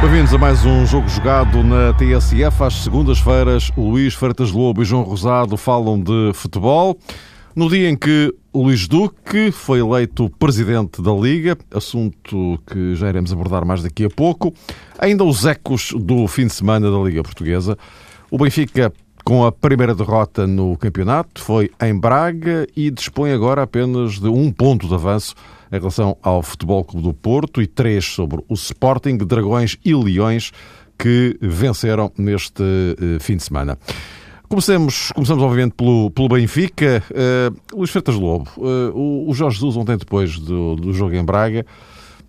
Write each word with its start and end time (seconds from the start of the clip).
Bem-vindos 0.00 0.32
a 0.34 0.38
mais 0.38 0.64
um 0.64 0.86
jogo 0.86 1.08
jogado 1.08 1.62
na 1.62 1.92
TSF. 1.92 2.64
Às 2.64 2.74
segundas-feiras, 2.82 3.70
o 3.76 3.90
Luís 3.90 4.14
Freitas 4.14 4.50
Lobo 4.50 4.82
e 4.82 4.84
João 4.84 5.02
Rosado 5.02 5.56
falam 5.58 6.00
de 6.00 6.32
futebol. 6.34 6.96
No 7.54 7.68
dia 7.68 7.90
em 7.90 7.96
que 7.96 8.34
Luís 8.54 8.88
Duque 8.88 9.52
foi 9.52 9.80
eleito 9.80 10.30
presidente 10.38 11.02
da 11.02 11.12
Liga, 11.12 11.56
assunto 11.70 12.58
que 12.66 12.94
já 12.94 13.10
iremos 13.10 13.30
abordar 13.30 13.62
mais 13.66 13.82
daqui 13.82 14.06
a 14.06 14.08
pouco, 14.08 14.54
ainda 14.98 15.22
os 15.22 15.44
ecos 15.44 15.92
do 15.94 16.26
fim 16.26 16.46
de 16.46 16.54
semana 16.54 16.90
da 16.90 16.96
Liga 16.96 17.22
Portuguesa. 17.22 17.76
O 18.30 18.38
Benfica, 18.38 18.90
com 19.22 19.44
a 19.44 19.52
primeira 19.52 19.94
derrota 19.94 20.46
no 20.46 20.78
campeonato, 20.78 21.42
foi 21.42 21.70
em 21.82 21.94
Braga 21.94 22.66
e 22.74 22.90
dispõe 22.90 23.32
agora 23.32 23.64
apenas 23.64 24.18
de 24.18 24.28
um 24.28 24.50
ponto 24.50 24.88
de 24.88 24.94
avanço 24.94 25.34
em 25.70 25.78
relação 25.78 26.16
ao 26.22 26.42
Futebol 26.42 26.82
Clube 26.84 27.06
do 27.06 27.12
Porto 27.12 27.60
e 27.60 27.66
três 27.66 28.06
sobre 28.06 28.42
o 28.48 28.54
Sporting, 28.54 29.18
Dragões 29.18 29.76
e 29.84 29.94
Leões 29.94 30.52
que 30.98 31.36
venceram 31.40 32.10
neste 32.16 32.62
uh, 32.62 33.20
fim 33.20 33.36
de 33.36 33.42
semana. 33.42 33.78
Comecemos, 34.52 35.10
começamos, 35.12 35.42
obviamente, 35.42 35.72
pelo, 35.72 36.10
pelo 36.10 36.28
Benfica. 36.28 37.02
Uh, 37.10 37.74
Luís 37.74 37.88
Freitas 37.88 38.16
Lobo, 38.16 38.50
uh, 38.58 38.90
o, 38.94 39.30
o, 39.30 39.32
Jorge 39.32 39.56
Jesus, 39.56 39.78
ontem 39.78 39.96
depois 39.96 40.38
do, 40.38 40.76
do 40.76 40.92
jogo 40.92 41.14
em 41.14 41.24
Braga, 41.24 41.64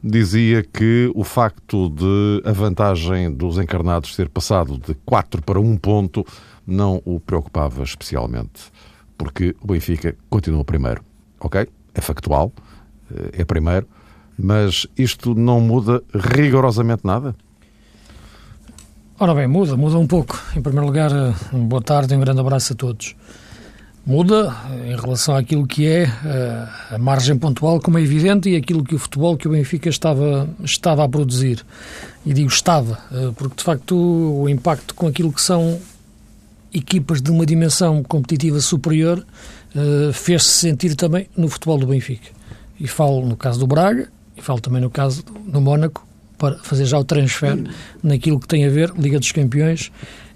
dizia 0.02 0.64
que 0.64 1.12
o 1.14 1.26
facto 1.26 1.90
de 1.90 2.42
a 2.46 2.54
vantagem 2.54 3.30
dos 3.30 3.58
encarnados 3.58 4.16
ter 4.16 4.30
passado 4.30 4.78
de 4.78 4.94
4 5.06 5.42
para 5.42 5.60
1 5.60 5.76
ponto 5.76 6.26
não 6.66 7.02
o 7.04 7.20
preocupava 7.20 7.84
especialmente, 7.84 8.72
porque 9.18 9.54
o 9.62 9.68
Benfica 9.68 10.16
continua 10.30 10.64
primeiro. 10.64 11.04
Ok? 11.42 11.68
É 11.94 12.00
factual. 12.00 12.54
Eh, 13.14 13.42
é 13.42 13.44
primeiro, 13.44 13.86
mas 14.40 14.88
isto 14.98 15.36
não 15.36 15.60
muda 15.60 16.02
rigorosamente 16.14 17.02
nada? 17.04 17.36
Ora 19.24 19.34
bem, 19.34 19.48
muda, 19.48 19.78
muda 19.78 19.98
um 19.98 20.06
pouco. 20.06 20.38
Em 20.54 20.62
primeiro 20.62 20.86
lugar, 20.86 21.10
eh, 21.10 21.34
boa 21.54 21.82
tarde 21.82 22.14
e 22.14 22.18
um 22.18 22.20
grande 22.20 22.42
abraço 22.42 22.74
a 22.74 22.76
todos. 22.76 23.16
Muda 24.06 24.54
eh, 24.70 24.92
em 24.92 24.98
relação 24.98 25.34
àquilo 25.34 25.66
que 25.66 25.88
é 25.88 26.12
a 26.92 26.98
margem 26.98 27.38
pontual, 27.38 27.80
como 27.80 27.98
é 27.98 28.02
evidente, 28.02 28.50
e 28.50 28.58
aquilo 28.58 28.84
que 28.84 28.94
o 28.94 29.00
futebol 29.00 29.38
que 29.38 29.48
o 29.48 29.52
Benfica 29.52 29.88
estava, 29.88 30.50
estava 30.62 31.06
a 31.06 31.08
produzir. 31.08 31.66
E 32.26 32.34
digo 32.34 32.50
estava, 32.50 33.00
porque 33.38 33.56
de 33.56 33.64
facto 33.64 33.96
o 33.96 34.50
impacto 34.50 34.94
com 34.94 35.08
aquilo 35.08 35.32
que 35.32 35.42
são 35.42 35.80
equipas 36.74 37.22
de 37.22 37.32
uma 37.32 37.46
dimensão 37.46 38.04
competitiva 38.04 38.60
superior 38.60 39.26
fez-se 40.12 40.50
sentir 40.50 40.96
também 40.96 41.30
no 41.38 41.48
futebol 41.48 41.78
do 41.78 41.88
Benfica 41.88 42.30
e 42.78 42.90
falo 42.90 43.26
no 43.26 43.38
caso 43.38 43.58
do 43.58 43.68
Braga, 43.68 44.10
e 44.36 44.42
falo 44.42 44.60
também 44.60 44.82
no 44.82 44.90
caso 44.90 45.24
do 45.24 45.62
Mónaco, 45.62 46.06
para 46.44 46.58
fazer 46.58 46.84
já 46.84 47.00
o 47.00 47.06
transfer 47.06 47.58
naquilo 48.04 48.38
que 48.38 48.50
tem 48.50 48.66
a 48.66 48.70
ver 48.70 48.92
Liga 48.98 49.18
dos 49.18 49.32
Campeões 49.32 49.94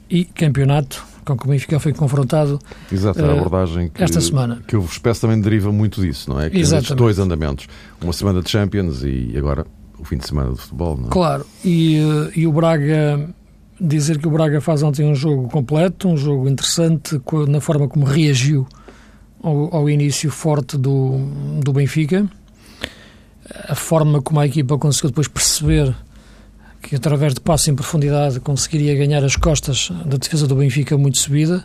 e 0.09 0.23
campeonato 0.23 1.05
com 1.25 1.35
que 1.35 1.45
o 1.45 1.49
Benfica 1.49 1.81
foi 1.81 1.91
confrontado 1.91 2.57
Exato, 2.89 3.21
a 3.21 3.27
eh, 3.27 3.31
abordagem 3.31 3.89
que, 3.89 4.01
esta 4.01 4.21
semana. 4.21 4.63
Que 4.65 4.77
o 4.77 4.85
espécie 4.85 5.19
também 5.19 5.41
deriva 5.41 5.69
muito 5.69 5.99
disso, 5.99 6.29
não 6.29 6.39
é? 6.39 6.49
Que 6.49 6.59
Exatamente. 6.59 6.95
dois 6.95 7.19
andamentos. 7.19 7.67
Uma 8.01 8.13
semana 8.13 8.41
de 8.41 8.49
Champions 8.49 9.03
e 9.03 9.33
agora 9.37 9.65
o 9.99 10.05
fim 10.05 10.15
de 10.15 10.25
semana 10.25 10.53
de 10.53 10.61
futebol, 10.61 10.95
não 10.95 11.07
é? 11.07 11.09
Claro, 11.09 11.45
e, 11.65 11.97
eh, 11.97 12.31
e 12.37 12.47
o 12.47 12.53
Braga, 12.53 13.29
dizer 13.81 14.17
que 14.17 14.29
o 14.29 14.31
Braga 14.31 14.61
faz 14.61 14.81
ontem 14.83 15.05
um 15.05 15.13
jogo 15.13 15.49
completo, 15.49 16.07
um 16.07 16.15
jogo 16.15 16.47
interessante 16.47 17.19
na 17.49 17.59
forma 17.59 17.89
como 17.89 18.05
reagiu 18.05 18.65
ao, 19.43 19.75
ao 19.75 19.89
início 19.89 20.31
forte 20.31 20.77
do, 20.77 21.17
do 21.61 21.73
Benfica, 21.73 22.25
a 23.67 23.75
forma 23.75 24.21
como 24.21 24.39
a 24.39 24.45
equipa 24.45 24.77
conseguiu 24.77 25.09
depois 25.09 25.27
perceber 25.27 25.95
que 26.81 26.95
através 26.95 27.33
de 27.33 27.39
passo 27.39 27.69
em 27.69 27.75
profundidade 27.75 28.39
conseguiria 28.39 28.95
ganhar 28.95 29.23
as 29.23 29.35
costas 29.35 29.89
da 30.05 30.17
defesa 30.17 30.47
do 30.47 30.55
Benfica 30.55 30.97
muito 30.97 31.17
subida 31.17 31.63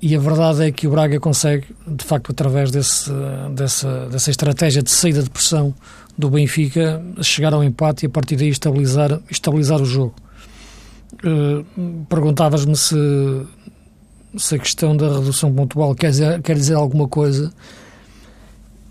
e 0.00 0.14
a 0.14 0.18
verdade 0.18 0.64
é 0.64 0.70
que 0.70 0.86
o 0.86 0.90
Braga 0.90 1.18
consegue, 1.18 1.66
de 1.86 2.04
facto, 2.04 2.30
através 2.30 2.70
desse, 2.70 3.10
dessa, 3.54 4.06
dessa 4.06 4.30
estratégia 4.30 4.82
de 4.82 4.90
saída 4.90 5.22
de 5.22 5.30
pressão 5.30 5.74
do 6.16 6.28
Benfica, 6.28 7.02
chegar 7.22 7.54
ao 7.54 7.64
empate 7.64 8.04
e 8.04 8.06
a 8.06 8.10
partir 8.10 8.36
daí 8.36 8.50
estabilizar, 8.50 9.18
estabilizar 9.30 9.80
o 9.80 9.84
jogo. 9.86 10.14
Uh, 11.24 12.04
Perguntavas-me 12.06 12.76
se 12.76 12.94
se 14.36 14.56
a 14.56 14.58
questão 14.58 14.96
da 14.96 15.12
redução 15.18 15.52
pontual 15.52 15.94
quer 15.94 16.10
dizer, 16.10 16.42
quer 16.42 16.56
dizer 16.56 16.74
alguma 16.74 17.08
coisa. 17.08 17.52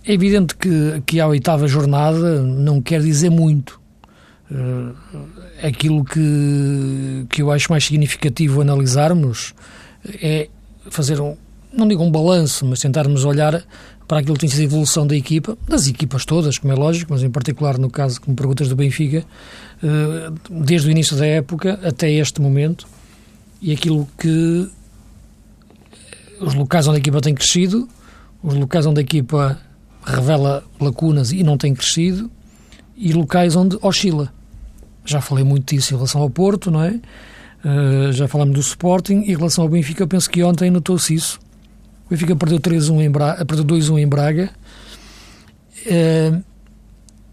É 0.05 0.13
evidente 0.13 0.55
que, 0.55 1.01
que 1.05 1.19
a 1.19 1.27
oitava 1.27 1.67
jornada 1.67 2.41
não 2.41 2.81
quer 2.81 3.01
dizer 3.01 3.29
muito. 3.29 3.81
Uh, 4.51 4.93
aquilo 5.63 6.03
que, 6.03 7.25
que 7.29 7.41
eu 7.41 7.49
acho 7.49 7.71
mais 7.71 7.85
significativo 7.85 8.61
analisarmos 8.61 9.53
é 10.21 10.49
fazer 10.91 11.21
um, 11.21 11.35
não 11.71 11.87
digo 11.87 12.03
um 12.03 12.11
balanço, 12.11 12.65
mas 12.65 12.79
tentarmos 12.79 13.23
olhar 13.23 13.63
para 14.07 14.19
aquilo 14.19 14.33
que 14.35 14.41
tem 14.41 14.49
sido 14.49 14.61
a 14.61 14.63
evolução 14.65 15.07
da 15.07 15.15
equipa, 15.15 15.57
das 15.67 15.87
equipas 15.87 16.25
todas, 16.25 16.57
como 16.57 16.73
é 16.73 16.75
lógico, 16.75 17.13
mas 17.13 17.23
em 17.23 17.29
particular 17.29 17.77
no 17.77 17.89
caso, 17.89 18.19
como 18.19 18.35
perguntas 18.35 18.67
do 18.67 18.75
Benfica, 18.75 19.25
uh, 19.81 20.61
desde 20.65 20.87
o 20.87 20.91
início 20.91 21.15
da 21.15 21.25
época 21.25 21.79
até 21.81 22.11
este 22.11 22.41
momento, 22.41 22.85
e 23.61 23.71
aquilo 23.71 24.07
que 24.19 24.69
os 26.41 26.53
locais 26.53 26.87
onde 26.87 26.97
a 26.97 26.99
equipa 26.99 27.21
tem 27.21 27.33
crescido, 27.33 27.87
os 28.43 28.53
locais 28.55 28.85
onde 28.85 28.99
a 28.99 29.03
equipa 29.03 29.57
revela 30.05 30.63
lacunas 30.79 31.31
e 31.31 31.43
não 31.43 31.57
tem 31.57 31.73
crescido, 31.73 32.29
e 32.95 33.13
locais 33.13 33.55
onde 33.55 33.77
oscila. 33.81 34.31
Já 35.05 35.19
falei 35.19 35.43
muito 35.43 35.73
disso 35.73 35.93
em 35.93 35.97
relação 35.97 36.21
ao 36.21 36.29
Porto, 36.29 36.71
não 36.71 36.81
é? 36.81 36.99
Uh, 37.63 38.11
já 38.11 38.27
falamos 38.27 38.53
do 38.53 38.61
Sporting. 38.61 39.23
Em 39.25 39.35
relação 39.35 39.63
ao 39.63 39.69
Benfica, 39.69 40.05
penso 40.05 40.29
que 40.29 40.43
ontem 40.43 40.69
notou-se 40.69 41.13
isso. 41.13 41.39
O 42.05 42.09
Benfica 42.09 42.35
perdeu 42.35 42.59
3-1 42.59 43.01
em 43.01 43.09
Braga, 43.09 43.45
perdeu 43.45 43.65
2-1 43.65 43.99
em 43.99 44.07
Braga 44.07 44.49
uh, 45.85 46.43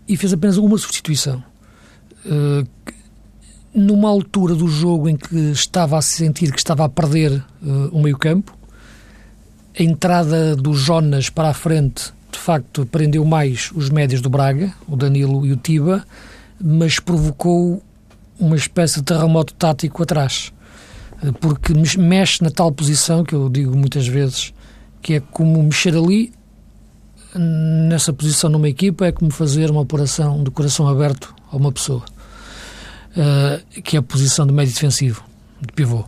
e 0.09 0.16
fez 0.16 0.32
apenas 0.32 0.56
uma 0.56 0.78
substituição. 0.78 1.42
Uh, 2.25 2.66
numa 3.72 4.09
altura 4.09 4.54
do 4.54 4.66
jogo 4.66 5.09
em 5.09 5.16
que 5.16 5.36
estava 5.53 5.97
a 5.97 6.03
sentir 6.03 6.50
que 6.50 6.59
estava 6.59 6.84
a 6.84 6.88
perder 6.88 7.41
o 7.92 8.03
meio-campo, 8.03 8.53
a 9.78 9.82
entrada 9.82 10.56
do 10.56 10.75
Jonas 10.75 11.30
para 11.30 11.50
a 11.50 11.54
frente, 11.54 12.12
de 12.32 12.38
facto, 12.38 12.86
prendeu 12.86 13.24
mais 13.24 13.70
os 13.74 13.91
médios 13.91 14.20
do 14.20 14.30
Braga, 14.30 14.72
o 14.88 14.96
Danilo 14.96 15.46
e 15.46 15.52
o 15.52 15.56
Tiba, 15.56 16.04
mas 16.60 16.98
provocou 16.98 17.82
uma 18.38 18.56
espécie 18.56 18.96
de 18.96 19.04
terremoto 19.04 19.54
tático 19.54 20.02
atrás. 20.02 20.52
Porque 21.41 21.74
mexe 21.98 22.42
na 22.42 22.50
tal 22.50 22.72
posição, 22.72 23.22
que 23.22 23.34
eu 23.34 23.48
digo 23.48 23.76
muitas 23.76 24.06
vezes, 24.06 24.54
que 25.02 25.14
é 25.14 25.20
como 25.20 25.62
mexer 25.62 25.94
ali, 25.94 26.32
nessa 27.34 28.12
posição 28.12 28.50
numa 28.50 28.68
equipa, 28.68 29.06
é 29.06 29.12
como 29.12 29.30
fazer 29.30 29.70
uma 29.70 29.80
operação 29.80 30.42
de 30.42 30.50
coração 30.50 30.88
aberto 30.88 31.34
a 31.50 31.56
uma 31.56 31.70
pessoa. 31.70 32.02
Uh, 33.10 33.82
que 33.82 33.97
é 33.97 33.98
a 33.98 34.02
posição 34.02 34.47
de 34.47 34.52
médio 34.52 34.72
defensivo, 34.72 35.24
de 35.60 35.72
pivô. 35.72 36.04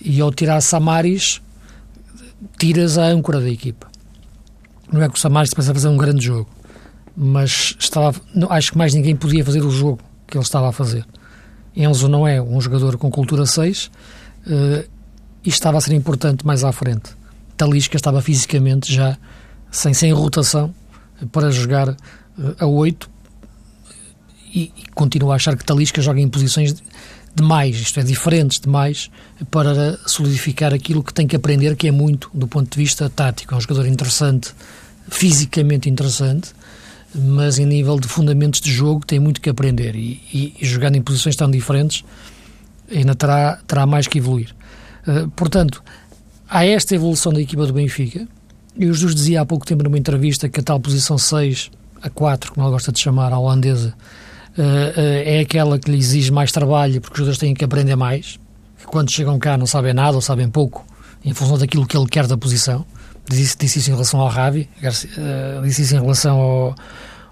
E 0.00 0.20
ao 0.20 0.32
tirar 0.32 0.60
Samaris, 0.60 1.40
tiras 2.58 2.98
a 2.98 3.04
âncora 3.04 3.40
da 3.40 3.50
equipa. 3.50 3.91
Não 4.92 5.02
é 5.02 5.08
que 5.08 5.16
o 5.16 5.18
Samaris 5.18 5.50
se 5.50 5.58
a 5.58 5.74
fazer 5.74 5.88
um 5.88 5.96
grande 5.96 6.24
jogo, 6.24 6.48
mas 7.16 7.74
estava, 7.78 8.14
acho 8.50 8.72
que 8.72 8.78
mais 8.78 8.92
ninguém 8.92 9.16
podia 9.16 9.44
fazer 9.44 9.62
o 9.62 9.70
jogo 9.70 10.00
que 10.26 10.36
ele 10.36 10.44
estava 10.44 10.68
a 10.68 10.72
fazer. 10.72 11.06
Enzo 11.74 12.08
não 12.08 12.28
é 12.28 12.40
um 12.40 12.60
jogador 12.60 12.98
com 12.98 13.10
cultura 13.10 13.46
6 13.46 13.86
uh, 13.86 13.90
eh, 14.46 14.86
e 15.42 15.48
estava 15.48 15.78
a 15.78 15.80
ser 15.80 15.94
importante 15.94 16.46
mais 16.46 16.62
à 16.62 16.72
frente. 16.72 17.16
Talisca 17.56 17.96
estava 17.96 18.20
fisicamente 18.20 18.92
já 18.92 19.16
sem, 19.70 19.94
sem 19.94 20.12
rotação 20.12 20.74
para 21.32 21.50
jogar 21.50 21.88
uh, 21.88 21.96
a 22.58 22.66
8 22.66 23.10
e, 24.54 24.72
e 24.76 24.84
continua 24.94 25.32
a 25.32 25.36
achar 25.36 25.56
que 25.56 25.64
Talisca 25.64 26.02
joga 26.02 26.20
em 26.20 26.28
posições 26.28 26.74
demais, 27.34 27.76
isto 27.76 27.98
é, 27.98 28.02
diferentes 28.02 28.60
demais, 28.60 29.10
para 29.50 29.98
solidificar 30.06 30.74
aquilo 30.74 31.02
que 31.02 31.14
tem 31.14 31.26
que 31.26 31.34
aprender, 31.34 31.76
que 31.76 31.88
é 31.88 31.90
muito 31.90 32.30
do 32.34 32.46
ponto 32.46 32.70
de 32.70 32.76
vista 32.76 33.08
tático. 33.08 33.54
É 33.54 33.56
um 33.56 33.60
jogador 33.60 33.86
interessante, 33.86 34.54
fisicamente 35.08 35.88
interessante, 35.88 36.52
mas 37.14 37.58
em 37.58 37.66
nível 37.66 37.98
de 37.98 38.08
fundamentos 38.08 38.60
de 38.60 38.72
jogo 38.72 39.04
tem 39.04 39.18
muito 39.18 39.40
que 39.40 39.50
aprender 39.50 39.94
e, 39.94 40.20
e, 40.32 40.54
e 40.60 40.66
jogando 40.66 40.96
em 40.96 41.02
posições 41.02 41.36
tão 41.36 41.50
diferentes 41.50 42.04
ainda 42.90 43.14
terá, 43.14 43.58
terá 43.66 43.86
mais 43.86 44.06
que 44.06 44.18
evoluir. 44.18 44.54
Uh, 45.06 45.28
portanto, 45.30 45.82
há 46.48 46.64
esta 46.64 46.94
evolução 46.94 47.32
da 47.32 47.40
equipa 47.40 47.66
do 47.66 47.72
Benfica, 47.72 48.26
e 48.76 48.86
o 48.86 48.94
Jesus 48.94 49.14
dizia 49.14 49.42
há 49.42 49.46
pouco 49.46 49.66
tempo 49.66 49.82
numa 49.82 49.98
entrevista 49.98 50.48
que 50.48 50.60
a 50.60 50.62
tal 50.62 50.80
posição 50.80 51.18
6 51.18 51.70
a 52.02 52.08
4, 52.08 52.52
como 52.52 52.66
ele 52.66 52.72
gosta 52.72 52.90
de 52.90 53.00
chamar, 53.00 53.32
a 53.32 53.38
holandesa, 53.38 53.94
é 54.56 55.40
aquela 55.40 55.78
que 55.78 55.90
lhe 55.90 55.98
exige 55.98 56.30
mais 56.30 56.52
trabalho 56.52 57.00
porque 57.00 57.14
os 57.14 57.18
jogadores 57.18 57.38
têm 57.38 57.54
que 57.54 57.64
aprender 57.64 57.96
mais, 57.96 58.38
que 58.78 58.86
quando 58.86 59.10
chegam 59.10 59.38
cá 59.38 59.56
não 59.56 59.66
sabem 59.66 59.94
nada 59.94 60.14
ou 60.14 60.20
sabem 60.20 60.48
pouco 60.48 60.86
em 61.24 61.32
função 61.32 61.58
daquilo 61.58 61.86
que 61.86 61.96
ele 61.96 62.06
quer 62.06 62.26
da 62.26 62.36
posição. 62.36 62.84
Disse, 63.28 63.56
disse 63.56 63.78
isso 63.78 63.90
em 63.90 63.92
relação 63.92 64.20
ao 64.20 64.28
Ravi, 64.28 64.68
uh, 64.78 65.62
disse 65.62 65.82
isso 65.82 65.94
em 65.94 66.00
relação 66.00 66.38
ao, 66.38 66.74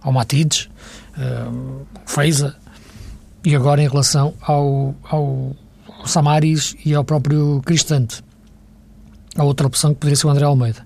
ao 0.03 0.13
Matides, 0.13 0.69
uh, 1.17 1.87
Feiza, 2.07 2.57
e 3.45 3.55
agora 3.55 3.83
em 3.83 3.89
relação 3.89 4.35
ao, 4.41 4.95
ao, 5.05 5.57
ao 5.89 6.07
Samaris 6.07 6.77
e 6.85 6.95
ao 6.95 7.05
próprio 7.05 7.61
Cristante. 7.65 8.23
A 9.37 9.45
outra 9.45 9.67
opção 9.67 9.93
que 9.93 10.01
poderia 10.01 10.17
ser 10.17 10.27
o 10.27 10.31
André 10.31 10.45
Almeida. 10.45 10.85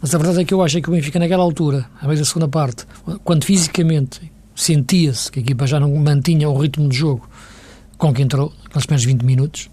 Mas 0.00 0.14
a 0.14 0.18
verdade 0.18 0.40
é 0.40 0.44
que 0.44 0.54
eu 0.54 0.62
acho 0.62 0.80
que 0.80 0.88
o 0.88 0.92
Benfica, 0.92 1.18
naquela 1.18 1.42
altura, 1.42 1.86
a 2.00 2.06
meio 2.06 2.18
da 2.18 2.24
segunda 2.24 2.48
parte, 2.48 2.86
quando 3.24 3.44
fisicamente 3.44 4.32
sentia-se 4.54 5.30
que 5.30 5.38
a 5.38 5.42
equipa 5.42 5.66
já 5.66 5.78
não 5.78 5.94
mantinha 5.96 6.48
o 6.48 6.58
ritmo 6.58 6.88
de 6.88 6.96
jogo 6.96 7.28
com 7.98 8.12
que 8.12 8.22
entrou, 8.22 8.52
aqueles 8.64 8.86
primeiros 8.86 9.04
20 9.04 9.22
minutos, 9.22 9.70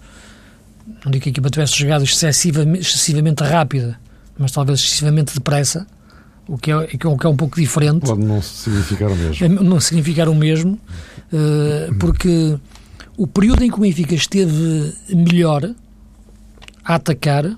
não 1.04 1.12
digo 1.12 1.22
que 1.22 1.28
a 1.28 1.32
equipa 1.32 1.50
tivesse 1.50 1.78
jogado 1.78 2.04
excessivamente, 2.04 2.80
excessivamente 2.80 3.42
rápida, 3.42 3.98
mas 4.38 4.52
talvez 4.52 4.80
excessivamente 4.80 5.34
depressa, 5.34 5.86
o 6.46 6.58
que 6.58 6.70
é, 6.70 6.76
o 6.76 6.86
que 7.18 7.26
é 7.26 7.28
um 7.28 7.36
pouco 7.36 7.58
diferente. 7.60 8.06
Pode 8.06 8.24
não 8.24 8.42
significar 8.42 9.10
o 9.10 9.16
mesmo. 9.16 9.44
É, 9.44 9.48
não 9.48 9.80
significar 9.80 10.28
o 10.28 10.34
mesmo, 10.34 10.78
uh, 11.32 11.94
porque 11.98 12.58
o 13.16 13.26
período 13.26 13.64
em 13.64 13.70
que 13.70 13.76
o 13.76 13.80
Benfica 13.80 14.14
esteve 14.14 14.92
melhor 15.10 15.74
a 16.84 16.94
atacar 16.94 17.56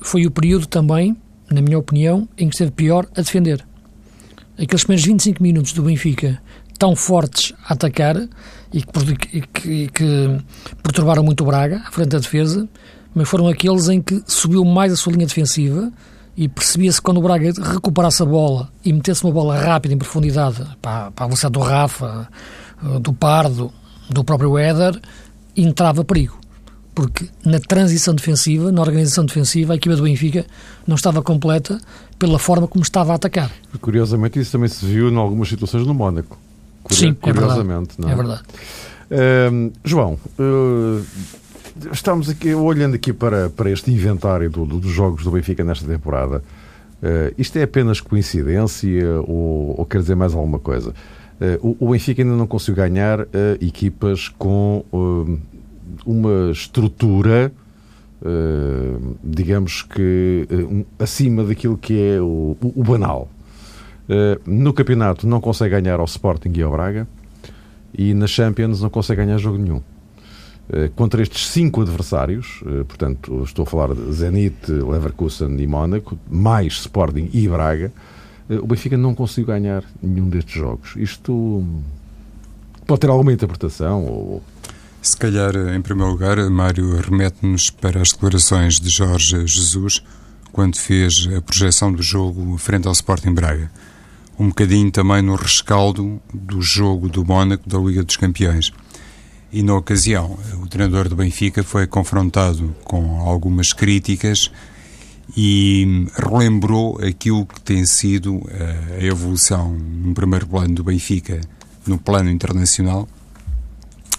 foi 0.00 0.26
o 0.26 0.30
período 0.30 0.66
também, 0.66 1.16
na 1.50 1.60
minha 1.62 1.78
opinião, 1.78 2.28
em 2.36 2.48
que 2.48 2.54
esteve 2.54 2.70
pior 2.70 3.06
a 3.16 3.22
defender. 3.22 3.64
Aqueles 4.58 4.84
primeiros 4.84 5.04
25 5.04 5.42
minutos 5.42 5.72
do 5.72 5.82
Benfica 5.82 6.40
tão 6.78 6.94
fortes 6.94 7.52
a 7.64 7.72
atacar 7.74 8.16
e 8.72 8.82
que, 8.82 9.40
que, 9.40 9.88
que 9.88 10.38
perturbaram 10.82 11.22
muito 11.22 11.42
o 11.42 11.46
Braga, 11.46 11.82
à 11.86 11.90
frente 11.90 12.08
da 12.08 12.18
defesa, 12.18 12.68
mas 13.14 13.28
foram 13.28 13.48
aqueles 13.48 13.88
em 13.88 14.00
que 14.00 14.22
subiu 14.26 14.64
mais 14.64 14.92
a 14.92 14.96
sua 14.96 15.12
linha 15.12 15.26
defensiva 15.26 15.92
e 16.36 16.48
percebia-se 16.48 17.00
quando 17.00 17.18
o 17.18 17.22
Braga 17.22 17.52
recuperasse 17.52 18.22
a 18.22 18.26
bola 18.26 18.70
e 18.84 18.92
metesse 18.92 19.22
uma 19.24 19.32
bola 19.32 19.58
rápida 19.58 19.94
em 19.94 19.98
profundidade 19.98 20.64
para, 20.80 21.10
para 21.10 21.24
a 21.24 21.28
velocidade 21.28 21.52
do 21.52 21.60
Rafa, 21.60 22.28
do 23.00 23.12
Pardo, 23.12 23.72
do 24.08 24.24
próprio 24.24 24.56
Éder, 24.56 24.98
entrava 25.56 26.04
perigo. 26.04 26.38
Porque 26.94 27.28
na 27.44 27.58
transição 27.58 28.14
defensiva, 28.14 28.70
na 28.70 28.82
organização 28.82 29.24
defensiva, 29.24 29.72
a 29.72 29.76
equipa 29.76 29.96
do 29.96 30.02
Benfica 30.02 30.44
não 30.86 30.94
estava 30.94 31.22
completa 31.22 31.80
pela 32.18 32.38
forma 32.38 32.68
como 32.68 32.82
estava 32.82 33.12
a 33.12 33.14
atacar. 33.16 33.50
Curiosamente, 33.80 34.38
isso 34.38 34.52
também 34.52 34.68
se 34.68 34.84
viu 34.84 35.10
em 35.10 35.16
algumas 35.16 35.48
situações 35.48 35.86
no 35.86 35.94
Mónaco. 35.94 36.38
Sim, 36.90 37.14
curiosamente, 37.14 37.94
é 37.98 37.98
verdade. 37.98 37.98
Não 37.98 38.08
é? 38.08 38.12
é 38.12 38.16
verdade. 38.16 38.42
Uh, 39.10 39.72
João, 39.84 40.18
uh, 40.38 41.04
estamos 41.92 42.28
aqui 42.28 42.54
olhando 42.54 42.94
aqui 42.94 43.12
para, 43.12 43.50
para 43.50 43.70
este 43.70 43.90
inventário 43.90 44.50
do, 44.50 44.64
do, 44.64 44.80
dos 44.80 44.90
jogos 44.90 45.24
do 45.24 45.30
Benfica 45.30 45.64
nesta 45.64 45.86
temporada. 45.86 46.42
Uh, 47.02 47.34
isto 47.36 47.58
é 47.58 47.64
apenas 47.64 48.00
coincidência 48.00 49.20
ou, 49.22 49.78
ou, 49.78 49.86
quer 49.86 49.98
dizer 49.98 50.14
mais 50.14 50.34
alguma 50.34 50.58
coisa? 50.58 50.90
Uh, 51.60 51.76
o, 51.80 51.86
o, 51.86 51.90
Benfica 51.90 52.22
ainda 52.22 52.36
não 52.36 52.46
conseguiu 52.46 52.76
ganhar 52.76 53.20
uh, 53.20 53.26
equipas 53.60 54.28
com 54.28 54.84
uma 56.06 56.50
estrutura, 56.50 57.52
digamos 59.22 59.82
que 59.82 60.46
acima 60.98 61.42
daquilo 61.44 61.76
que 61.76 62.00
é 62.00 62.20
o, 62.20 62.56
o 62.60 62.84
banal. 62.84 63.28
no 64.46 64.72
campeonato 64.72 65.26
não 65.26 65.40
consegue 65.40 65.70
ganhar 65.80 65.98
ao 65.98 66.06
Sporting 66.06 66.52
e 66.54 66.62
ao 66.62 66.70
Braga 66.70 67.06
e 67.92 68.14
na 68.14 68.26
Champions 68.26 68.80
não 68.80 68.88
consegue 68.88 69.24
ganhar 69.24 69.38
jogo 69.38 69.58
nenhum. 69.58 69.82
Eh, 70.72 70.90
contra 70.96 71.20
estes 71.20 71.48
cinco 71.48 71.82
adversários, 71.82 72.62
eh, 72.64 72.82
portanto, 72.84 73.42
estou 73.44 73.64
a 73.64 73.66
falar 73.66 73.94
de 73.94 74.10
Zenit, 74.10 74.72
Leverkusen 74.72 75.60
e 75.60 75.66
Mónaco, 75.66 76.18
mais 76.30 76.72
Sporting 76.72 77.28
e 77.30 77.46
Braga, 77.46 77.92
eh, 78.48 78.54
o 78.54 78.66
Benfica 78.66 78.96
não 78.96 79.14
conseguiu 79.14 79.48
ganhar 79.48 79.84
nenhum 80.02 80.30
destes 80.30 80.54
jogos. 80.54 80.94
Isto 80.96 81.62
pode 82.86 83.00
ter 83.02 83.10
alguma 83.10 83.34
interpretação? 83.34 84.06
Ou... 84.06 84.42
Se 85.02 85.14
calhar, 85.14 85.54
em 85.54 85.82
primeiro 85.82 86.10
lugar, 86.10 86.38
Mário 86.48 86.96
remete-nos 86.96 87.68
para 87.68 88.00
as 88.00 88.08
declarações 88.08 88.80
de 88.80 88.88
Jorge 88.88 89.46
Jesus 89.46 90.02
quando 90.52 90.78
fez 90.78 91.28
a 91.36 91.42
projeção 91.42 91.92
do 91.92 92.02
jogo 92.02 92.56
frente 92.56 92.86
ao 92.86 92.92
Sporting 92.92 93.34
Braga. 93.34 93.70
Um 94.38 94.48
bocadinho 94.48 94.90
também 94.90 95.20
no 95.20 95.34
rescaldo 95.34 96.18
do 96.32 96.62
jogo 96.62 97.10
do 97.10 97.24
Mónaco 97.24 97.68
da 97.68 97.78
Liga 97.78 98.02
dos 98.02 98.16
Campeões 98.16 98.72
e 99.52 99.62
na 99.62 99.74
ocasião 99.76 100.38
o 100.62 100.66
treinador 100.66 101.08
do 101.08 101.16
Benfica 101.16 101.62
foi 101.62 101.86
confrontado 101.86 102.74
com 102.84 103.20
algumas 103.20 103.72
críticas 103.72 104.50
e 105.36 106.06
relembrou 106.16 106.98
aquilo 107.04 107.46
que 107.46 107.60
tem 107.60 107.84
sido 107.84 108.42
eh, 108.48 108.98
a 109.00 109.04
evolução 109.04 109.74
no 109.74 110.14
primeiro 110.14 110.46
plano 110.46 110.74
do 110.74 110.84
Benfica 110.84 111.40
no 111.86 111.98
plano 111.98 112.30
internacional 112.30 113.06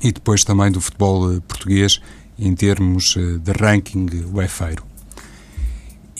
e 0.01 0.11
depois 0.11 0.43
também 0.43 0.71
do 0.71 0.79
futebol 0.79 1.33
eh, 1.33 1.39
português 1.47 1.99
em 2.37 2.53
termos 2.55 3.15
eh, 3.17 3.37
de 3.39 3.51
ranking 3.51 4.07
UEFeiro. 4.31 4.83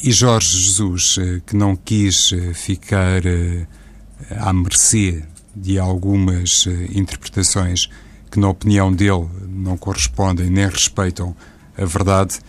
E 0.04 0.12
Jorge 0.12 0.60
Jesus, 0.60 1.18
que 1.46 1.56
não 1.56 1.78
quis 1.78 2.34
ficar 2.54 3.22
à 4.36 4.52
mercê 4.52 5.24
de 5.56 5.80
algumas 5.80 6.68
interpretações 6.94 7.90
que, 8.34 8.40
na 8.40 8.50
opinião 8.50 8.92
dele, 8.92 9.30
não 9.48 9.78
correspondem 9.78 10.50
nem 10.50 10.68
respeitam 10.68 11.36
a 11.78 11.86
verdade, 11.86 12.40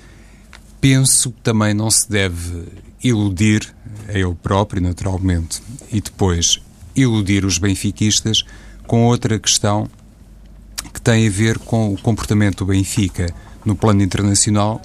penso 0.81 1.31
que 1.31 1.43
também 1.43 1.75
não 1.75 1.91
se 1.91 2.09
deve 2.09 2.65
iludir 3.03 3.71
a 4.09 4.19
ele 4.19 4.35
próprio, 4.35 4.81
naturalmente, 4.81 5.63
e 5.93 6.01
depois 6.01 6.59
iludir 6.97 7.45
os 7.45 7.59
benfiquistas 7.59 8.45
com 8.87 9.05
outra 9.05 9.39
questão 9.39 9.87
que 10.91 11.03
tem 11.03 11.29
a 11.29 11.31
ver 11.31 11.59
com 11.59 11.93
o 11.93 12.01
comportamento 12.01 12.65
do 12.65 12.67
Benfica 12.73 13.27
no 13.63 13.77
plano 13.77 14.03
internacional, 14.03 14.81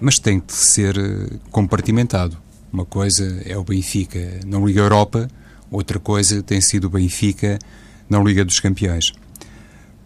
mas 0.00 0.20
tem 0.20 0.38
que 0.38 0.52
ser 0.52 0.96
eh, 0.96 1.38
compartimentado. 1.50 2.36
Uma 2.72 2.84
coisa 2.84 3.42
é 3.44 3.56
o 3.56 3.64
Benfica 3.64 4.40
na 4.46 4.60
Liga 4.60 4.80
Europa, 4.80 5.28
outra 5.72 5.98
coisa 5.98 6.40
tem 6.40 6.60
sido 6.60 6.84
o 6.84 6.90
Benfica 6.90 7.58
na 8.08 8.20
Liga 8.20 8.44
dos 8.44 8.60
Campeões. 8.60 9.12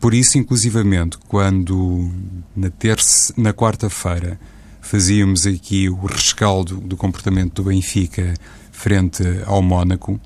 Por 0.00 0.14
isso, 0.14 0.38
inclusivamente, 0.38 1.18
quando 1.28 2.10
na 2.56 2.70
terça, 2.70 3.34
na 3.36 3.52
quarta-feira 3.52 4.40
fazíamos 4.80 5.46
aqui 5.46 5.90
o 5.90 6.06
rescaldo 6.06 6.78
do 6.78 6.96
comportamento 6.96 7.62
do 7.62 7.64
Benfica 7.64 8.32
frente 8.72 9.22
ao 9.44 9.60
Mónaco, 9.60 10.18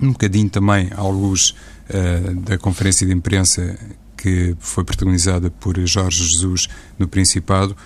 um 0.00 0.12
bocadinho 0.12 0.48
também 0.48 0.90
à 0.96 1.02
luz 1.02 1.56
uh, 1.90 2.34
da 2.36 2.56
conferência 2.56 3.04
de 3.04 3.12
imprensa 3.12 3.76
que 4.16 4.56
foi 4.60 4.84
protagonizada 4.84 5.50
por 5.50 5.76
Jorge 5.84 6.24
Jesus 6.24 6.68
no 6.96 7.08
Principado, 7.08 7.76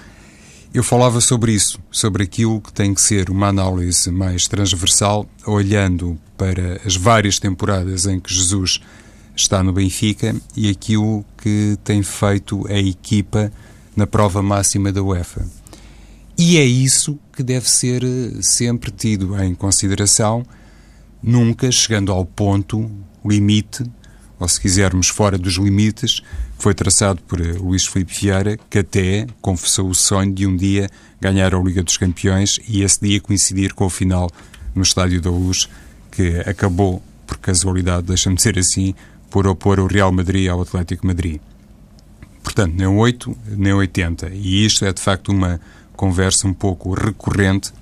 eu 0.74 0.82
falava 0.82 1.20
sobre 1.20 1.52
isso, 1.52 1.78
sobre 1.90 2.22
aquilo 2.22 2.60
que 2.60 2.72
tem 2.72 2.94
que 2.94 3.00
ser 3.00 3.28
uma 3.30 3.48
análise 3.48 4.10
mais 4.10 4.46
transversal, 4.46 5.26
olhando 5.46 6.18
para 6.36 6.80
as 6.84 6.96
várias 6.96 7.38
temporadas 7.38 8.06
em 8.06 8.18
que 8.18 8.32
Jesus 8.32 8.80
está 9.34 9.62
no 9.62 9.72
Benfica 9.72 10.34
e 10.56 10.68
aquilo 10.68 11.24
que 11.38 11.76
tem 11.84 12.02
feito 12.02 12.66
a 12.68 12.78
equipa 12.78 13.52
na 13.96 14.06
prova 14.06 14.42
máxima 14.42 14.92
da 14.92 15.02
UEFA. 15.02 15.44
E 16.36 16.56
é 16.56 16.64
isso 16.64 17.18
que 17.32 17.42
deve 17.42 17.68
ser 17.68 18.02
eh, 18.02 18.40
sempre 18.40 18.90
tido 18.90 19.40
em 19.42 19.54
consideração, 19.54 20.44
nunca 21.22 21.70
chegando 21.70 22.10
ao 22.10 22.24
ponto 22.24 22.90
limite, 23.24 23.84
ou 24.38 24.48
se 24.48 24.60
quisermos 24.60 25.08
fora 25.08 25.38
dos 25.38 25.54
limites, 25.54 26.20
que 26.20 26.62
foi 26.62 26.74
traçado 26.74 27.22
por 27.22 27.40
eh, 27.40 27.52
Luís 27.52 27.86
Filipe 27.86 28.12
Vieira, 28.12 28.58
que 28.68 28.78
até 28.78 29.26
confessou 29.40 29.88
o 29.88 29.94
sonho 29.94 30.32
de 30.32 30.46
um 30.46 30.56
dia 30.56 30.88
ganhar 31.20 31.54
a 31.54 31.58
Liga 31.58 31.82
dos 31.82 31.96
Campeões 31.96 32.58
e 32.66 32.82
esse 32.82 33.00
dia 33.00 33.20
coincidir 33.20 33.74
com 33.74 33.84
o 33.84 33.90
final 33.90 34.30
no 34.74 34.82
Estádio 34.82 35.20
da 35.20 35.30
Luz, 35.30 35.68
que 36.10 36.40
acabou, 36.40 37.02
por 37.26 37.38
casualidade, 37.38 38.06
deixa-me 38.06 38.36
dizer 38.36 38.58
assim, 38.58 38.94
por 39.32 39.46
opor 39.46 39.80
o 39.80 39.86
Real 39.86 40.12
Madrid 40.12 40.48
ao 40.48 40.60
Atlético 40.60 41.06
Madrid. 41.06 41.40
Portanto, 42.44 42.74
nem 42.76 42.86
8, 42.86 43.36
nem 43.56 43.72
80. 43.72 44.28
E 44.34 44.66
isto 44.66 44.84
é, 44.84 44.92
de 44.92 45.00
facto, 45.00 45.30
uma 45.32 45.58
conversa 45.96 46.46
um 46.46 46.52
pouco 46.52 46.92
recorrente, 46.92 47.72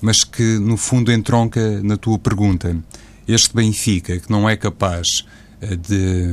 mas 0.00 0.22
que, 0.22 0.58
no 0.58 0.76
fundo, 0.76 1.10
entronca 1.10 1.82
na 1.82 1.96
tua 1.96 2.18
pergunta. 2.20 2.76
Este 3.26 3.52
Benfica, 3.52 4.16
que 4.20 4.30
não 4.30 4.48
é 4.48 4.56
capaz 4.56 5.26
eh, 5.60 5.74
de 5.74 6.32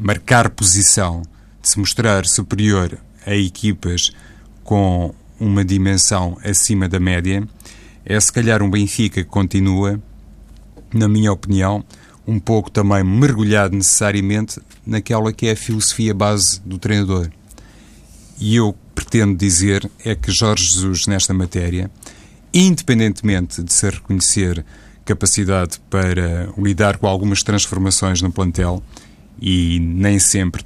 marcar 0.00 0.50
posição, 0.50 1.22
de 1.62 1.70
se 1.70 1.78
mostrar 1.78 2.26
superior 2.26 2.98
a 3.24 3.36
equipas 3.36 4.10
com 4.64 5.14
uma 5.38 5.64
dimensão 5.64 6.36
acima 6.44 6.88
da 6.88 6.98
média, 6.98 7.46
é 8.04 8.18
se 8.18 8.32
calhar 8.32 8.64
um 8.64 8.70
Benfica 8.70 9.22
que 9.22 9.30
continua, 9.30 10.02
na 10.92 11.08
minha 11.08 11.30
opinião, 11.30 11.84
um 12.26 12.38
pouco 12.38 12.70
também 12.70 13.04
mergulhado 13.04 13.76
necessariamente 13.76 14.60
naquela 14.84 15.32
que 15.32 15.46
é 15.46 15.52
a 15.52 15.56
filosofia 15.56 16.12
base 16.12 16.60
do 16.64 16.78
treinador. 16.78 17.30
E 18.38 18.56
eu 18.56 18.74
pretendo 18.94 19.36
dizer 19.36 19.88
é 20.04 20.14
que 20.14 20.32
Jorge 20.32 20.64
Jesus, 20.64 21.06
nesta 21.06 21.32
matéria, 21.32 21.90
independentemente 22.52 23.62
de 23.62 23.72
se 23.72 23.88
reconhecer 23.88 24.64
capacidade 25.04 25.78
para 25.88 26.48
lidar 26.58 26.98
com 26.98 27.06
algumas 27.06 27.42
transformações 27.42 28.20
no 28.20 28.32
plantel, 28.32 28.82
e 29.40 29.78
nem 29.78 30.18
sempre, 30.18 30.64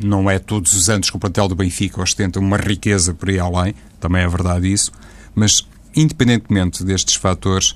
não 0.00 0.30
é 0.30 0.38
todos 0.38 0.72
os 0.72 0.88
anos 0.88 1.10
que 1.10 1.16
o 1.16 1.18
plantel 1.18 1.48
do 1.48 1.56
Benfica 1.56 2.00
ostenta 2.00 2.38
uma 2.38 2.56
riqueza 2.56 3.12
por 3.12 3.28
aí 3.28 3.38
além, 3.38 3.74
também 3.98 4.22
é 4.22 4.28
verdade 4.28 4.72
isso, 4.72 4.92
mas 5.34 5.66
independentemente 5.96 6.84
destes 6.84 7.16
fatores, 7.16 7.74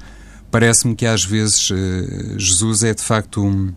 parece-me 0.52 0.94
que 0.94 1.06
às 1.06 1.24
vezes 1.24 1.70
uh, 1.70 2.38
Jesus 2.38 2.84
é 2.84 2.92
de 2.94 3.02
facto 3.02 3.42
um, 3.42 3.72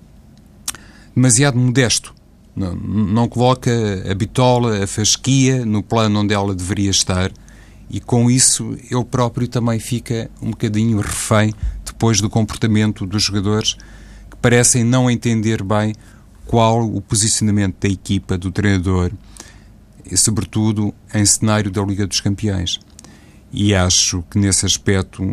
demasiado 1.15 1.57
modesto. 1.57 2.13
Não, 2.53 2.75
não 2.75 3.27
coloca 3.27 3.71
a 4.09 4.13
bitola, 4.13 4.83
a 4.83 4.87
fasquia 4.87 5.65
no 5.65 5.81
plano 5.81 6.19
onde 6.19 6.33
ela 6.33 6.53
deveria 6.53 6.91
estar 6.91 7.31
e 7.89 7.99
com 7.99 8.29
isso 8.29 8.77
ele 8.89 9.03
próprio 9.03 9.47
também 9.47 9.79
fica 9.79 10.29
um 10.41 10.51
bocadinho 10.51 10.99
refém 10.99 11.53
depois 11.85 12.21
do 12.21 12.29
comportamento 12.29 13.05
dos 13.05 13.23
jogadores 13.23 13.75
que 14.29 14.37
parecem 14.41 14.83
não 14.83 15.09
entender 15.09 15.63
bem 15.63 15.93
qual 16.45 16.85
o 16.85 17.01
posicionamento 17.01 17.75
da 17.81 17.89
equipa, 17.89 18.37
do 18.37 18.51
treinador, 18.51 19.11
e 20.09 20.15
sobretudo 20.15 20.93
em 21.13 21.25
cenário 21.25 21.71
da 21.71 21.81
Liga 21.81 22.05
dos 22.05 22.21
Campeões 22.21 22.79
e 23.55 23.73
acho 23.73 24.21
que 24.29 24.37
nesse 24.37 24.65
aspecto 24.65 25.23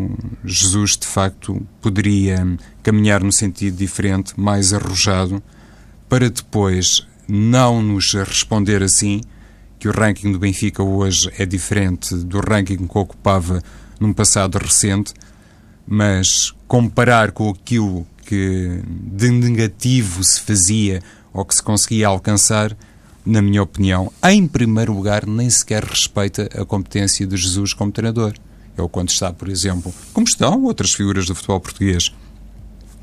Jesus 0.45 0.97
de 0.97 1.07
facto 1.07 1.61
poderia 1.81 2.57
caminhar 2.83 3.23
num 3.23 3.33
sentido 3.33 3.77
diferente, 3.77 4.33
mais 4.39 4.73
arrojado, 4.73 5.43
para 6.09 6.31
depois 6.31 7.07
não 7.29 7.83
nos 7.83 8.15
responder 8.15 8.83
assim 8.83 9.21
que 9.79 9.89
o 9.89 9.93
ranking 9.93 10.31
do 10.31 10.39
Benfica 10.39 10.83
hoje 10.85 11.33
é 11.37 11.45
diferente 11.45 12.15
do 12.15 12.39
ranking 12.39 12.87
que 12.87 12.99
ocupava 12.99 13.61
num 13.99 14.13
passado 14.13 14.57
recente, 14.57 15.13
mas 15.85 16.55
comparar 16.69 17.33
com 17.33 17.51
aquilo 17.51 18.07
que 18.25 18.81
de 19.13 19.31
negativo 19.31 20.23
se 20.23 20.41
fazia 20.41 21.03
ou 21.33 21.45
que 21.45 21.57
se 21.57 21.63
conseguia 21.63 22.07
alcançar 22.07 22.77
na 23.25 23.41
minha 23.41 23.63
opinião, 23.63 24.13
em 24.25 24.47
primeiro 24.47 24.93
lugar, 24.93 25.27
nem 25.27 25.49
sequer 25.49 25.85
respeita 25.85 26.49
a 26.61 26.65
competência 26.65 27.27
de 27.27 27.37
Jesus 27.37 27.73
como 27.73 27.93
treinador. 27.93 28.35
Ele, 28.77 28.89
quando 28.89 29.11
está, 29.11 29.33
por 29.33 29.49
exemplo, 29.49 29.95
como 30.13 30.27
estão 30.27 30.65
outras 30.65 30.93
figuras 30.93 31.27
do 31.27 31.35
futebol 31.35 31.61
português 31.61 32.13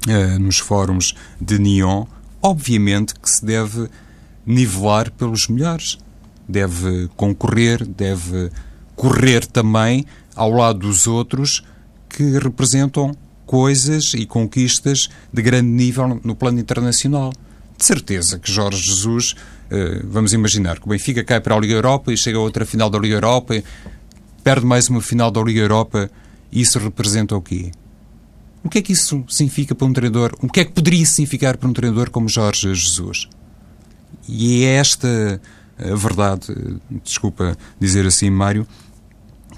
uh, 0.07 0.39
nos 0.39 0.57
fóruns 0.57 1.13
de 1.39 1.59
Nyon, 1.59 2.05
obviamente 2.41 3.13
que 3.13 3.29
se 3.29 3.45
deve 3.45 3.89
nivelar 4.45 5.11
pelos 5.11 5.47
melhores. 5.47 5.97
Deve 6.47 7.07
concorrer, 7.15 7.85
deve 7.85 8.49
correr 8.95 9.45
também 9.45 10.05
ao 10.35 10.49
lado 10.51 10.79
dos 10.79 11.05
outros 11.05 11.63
que 12.09 12.23
representam 12.39 13.15
coisas 13.45 14.13
e 14.15 14.25
conquistas 14.25 15.09
de 15.31 15.41
grande 15.43 15.69
nível 15.69 16.19
no 16.23 16.35
plano 16.35 16.59
internacional. 16.59 17.31
De 17.77 17.85
certeza 17.85 18.39
que 18.39 18.51
Jorge 18.51 18.81
Jesus 18.81 19.35
vamos 20.05 20.33
imaginar 20.33 20.79
que 20.79 20.85
o 20.85 20.89
Benfica 20.89 21.23
cai 21.23 21.39
para 21.39 21.55
a 21.55 21.59
Liga 21.59 21.73
Europa 21.73 22.11
e 22.11 22.17
chega 22.17 22.37
a 22.37 22.41
outra 22.41 22.65
final 22.65 22.89
da 22.89 22.97
Liga 22.97 23.15
Europa, 23.15 23.61
perde 24.43 24.65
mais 24.65 24.89
uma 24.89 25.01
final 25.01 25.29
da 25.29 25.41
Liga 25.41 25.61
Europa, 25.61 26.09
e 26.51 26.61
isso 26.61 26.79
representa 26.79 27.35
o 27.35 27.41
quê? 27.41 27.71
O 28.63 28.69
que 28.69 28.79
é 28.79 28.81
que 28.81 28.93
isso 28.93 29.23
significa 29.29 29.73
para 29.73 29.87
um 29.87 29.93
treinador? 29.93 30.35
O 30.41 30.49
que 30.49 30.59
é 30.59 30.65
que 30.65 30.71
poderia 30.71 31.05
significar 31.05 31.57
para 31.57 31.69
um 31.69 31.73
treinador 31.73 32.09
como 32.09 32.27
Jorge 32.27 32.73
Jesus? 32.73 33.29
E 34.27 34.63
é 34.63 34.75
esta 34.75 35.41
a 35.79 35.95
verdade, 35.95 36.47
desculpa 37.03 37.57
dizer 37.79 38.05
assim, 38.05 38.29
Mário, 38.29 38.67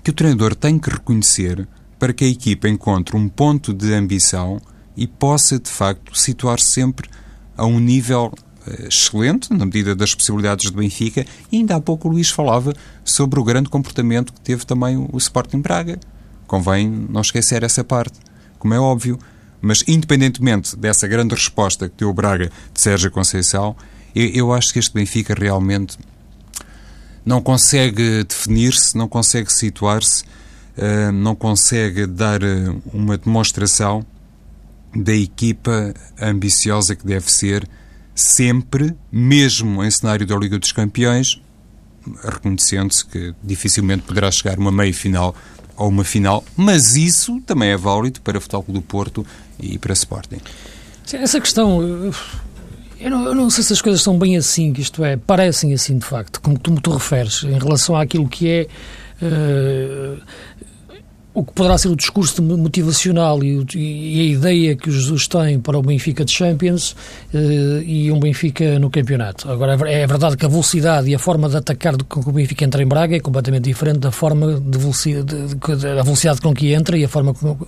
que 0.03 0.11
o 0.11 0.13
treinador 0.13 0.55
tem 0.55 0.77
que 0.77 0.89
reconhecer 0.89 1.67
para 1.97 2.13
que 2.13 2.23
a 2.23 2.27
equipa 2.27 2.69
encontre 2.69 3.15
um 3.15 3.27
ponto 3.27 3.73
de 3.73 3.93
ambição 3.93 4.61
e 4.95 5.07
possa, 5.07 5.59
de 5.59 5.69
facto, 5.69 6.17
situar-se 6.17 6.65
sempre 6.65 7.09
a 7.57 7.65
um 7.65 7.79
nível 7.79 8.31
eh, 8.33 8.39
excelente, 8.87 9.53
na 9.53 9.65
medida 9.65 9.95
das 9.95 10.13
possibilidades 10.13 10.69
do 10.69 10.77
Benfica, 10.77 11.25
e 11.51 11.57
ainda 11.57 11.75
há 11.75 11.81
pouco 11.81 12.07
o 12.07 12.11
Luís 12.11 12.29
falava 12.29 12.73
sobre 13.03 13.39
o 13.39 13.43
grande 13.43 13.69
comportamento 13.69 14.33
que 14.33 14.41
teve 14.41 14.65
também 14.65 14.97
o 14.97 15.17
Sporting 15.17 15.61
Braga. 15.61 15.99
Convém 16.47 16.89
não 17.09 17.21
esquecer 17.21 17.63
essa 17.63 17.83
parte, 17.83 18.19
como 18.59 18.73
é 18.73 18.79
óbvio. 18.79 19.17
Mas, 19.61 19.83
independentemente 19.87 20.75
dessa 20.75 21.07
grande 21.07 21.35
resposta 21.35 21.87
que 21.87 21.95
deu 21.97 22.09
o 22.09 22.13
Braga 22.13 22.51
de 22.73 22.81
Sérgio 22.81 23.11
Conceição, 23.11 23.75
eu, 24.15 24.27
eu 24.29 24.53
acho 24.53 24.73
que 24.73 24.79
este 24.79 24.93
Benfica 24.93 25.35
realmente 25.35 25.97
não 27.25 27.41
consegue 27.41 28.23
definir-se, 28.23 28.97
não 28.97 29.07
consegue 29.07 29.53
situar-se, 29.53 30.23
uh, 30.23 31.11
não 31.13 31.35
consegue 31.35 32.07
dar 32.07 32.41
uh, 32.43 32.81
uma 32.91 33.17
demonstração 33.17 34.03
da 34.95 35.13
equipa 35.13 35.93
ambiciosa 36.19 36.95
que 36.95 37.05
deve 37.05 37.31
ser 37.31 37.67
sempre, 38.13 38.95
mesmo 39.11 39.83
em 39.83 39.91
cenário 39.91 40.25
da 40.25 40.35
Liga 40.35 40.59
dos 40.59 40.71
Campeões, 40.71 41.41
reconhecendo-se 42.23 43.05
que 43.05 43.33
dificilmente 43.43 44.03
poderá 44.03 44.31
chegar 44.31 44.57
uma 44.57 44.71
meia-final 44.71 45.35
ou 45.77 45.89
uma 45.89 46.03
final, 46.03 46.43
mas 46.55 46.95
isso 46.95 47.41
também 47.41 47.69
é 47.69 47.77
válido 47.77 48.21
para 48.21 48.37
o 48.37 48.41
Futebol 48.41 48.65
do 48.69 48.81
Porto 48.81 49.25
e 49.59 49.77
para 49.77 49.93
Sporting. 49.93 50.39
Essa 51.13 51.41
questão, 51.41 51.81
eu 52.99 53.09
não, 53.09 53.25
eu 53.25 53.35
não, 53.35 53.49
sei 53.49 53.63
se 53.63 53.73
as 53.73 53.81
coisas 53.81 54.01
são 54.01 54.17
bem 54.17 54.37
assim, 54.37 54.73
isto 54.77 55.03
é, 55.03 55.17
parecem 55.17 55.73
assim 55.73 55.97
de 55.97 56.05
facto, 56.05 56.39
como 56.39 56.57
tu 56.57 56.71
me 56.71 56.79
referes, 56.93 57.43
em 57.43 57.57
relação 57.57 57.95
àquilo 57.95 58.29
que 58.29 58.47
é 58.47 58.67
uh, 59.21 60.21
o 61.33 61.45
que 61.45 61.53
poderá 61.53 61.77
ser 61.77 61.87
o 61.87 61.95
discurso 61.95 62.41
motivacional 62.43 63.41
e, 63.41 63.65
e, 63.75 64.19
a 64.19 64.23
ideia 64.33 64.75
que 64.75 64.89
o 64.89 64.91
Jesus 64.91 65.27
tem 65.27 65.59
para 65.59 65.77
o 65.77 65.81
Benfica 65.81 66.25
de 66.25 66.31
Champions 66.31 66.93
eh, 67.33 67.83
e 67.85 68.11
um 68.11 68.19
Benfica 68.19 68.77
no 68.79 68.89
campeonato. 68.89 69.49
Agora, 69.49 69.73
é 69.89 70.05
verdade 70.05 70.35
que 70.35 70.45
a 70.45 70.49
velocidade 70.49 71.09
e 71.09 71.15
a 71.15 71.19
forma 71.19 71.47
de 71.47 71.55
atacar 71.55 71.95
com 72.03 72.21
que 72.21 72.29
o 72.29 72.33
Benfica 72.33 72.65
entra 72.65 72.83
em 72.83 72.87
Braga 72.87 73.15
é 73.15 73.19
completamente 73.21 73.63
diferente 73.63 73.99
da 73.99 74.11
forma 74.11 74.59
de 74.59 74.77
velocidade, 74.77 75.55
de, 75.55 75.75
de, 75.77 75.87
a 75.87 76.03
velocidade 76.03 76.41
com 76.41 76.53
que 76.53 76.73
entra 76.73 76.97
e 76.97 77.05
a 77.05 77.07
forma 77.07 77.33
como 77.33 77.65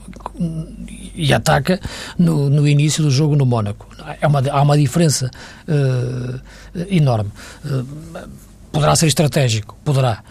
e 1.16 1.34
ataca 1.34 1.80
no, 2.18 2.50
no 2.50 2.68
início 2.68 3.02
do 3.02 3.10
jogo 3.10 3.36
no 3.36 3.46
Mónaco. 3.46 3.88
É 4.20 4.28
uma, 4.28 4.44
há 4.50 4.62
uma 4.62 4.78
diferença 4.78 5.32
uh, 5.68 6.40
enorme. 6.90 7.32
Uh, 7.64 7.86
poderá 8.72 8.96
ser 8.96 9.08
estratégico, 9.08 9.78
poderá. 9.86 10.24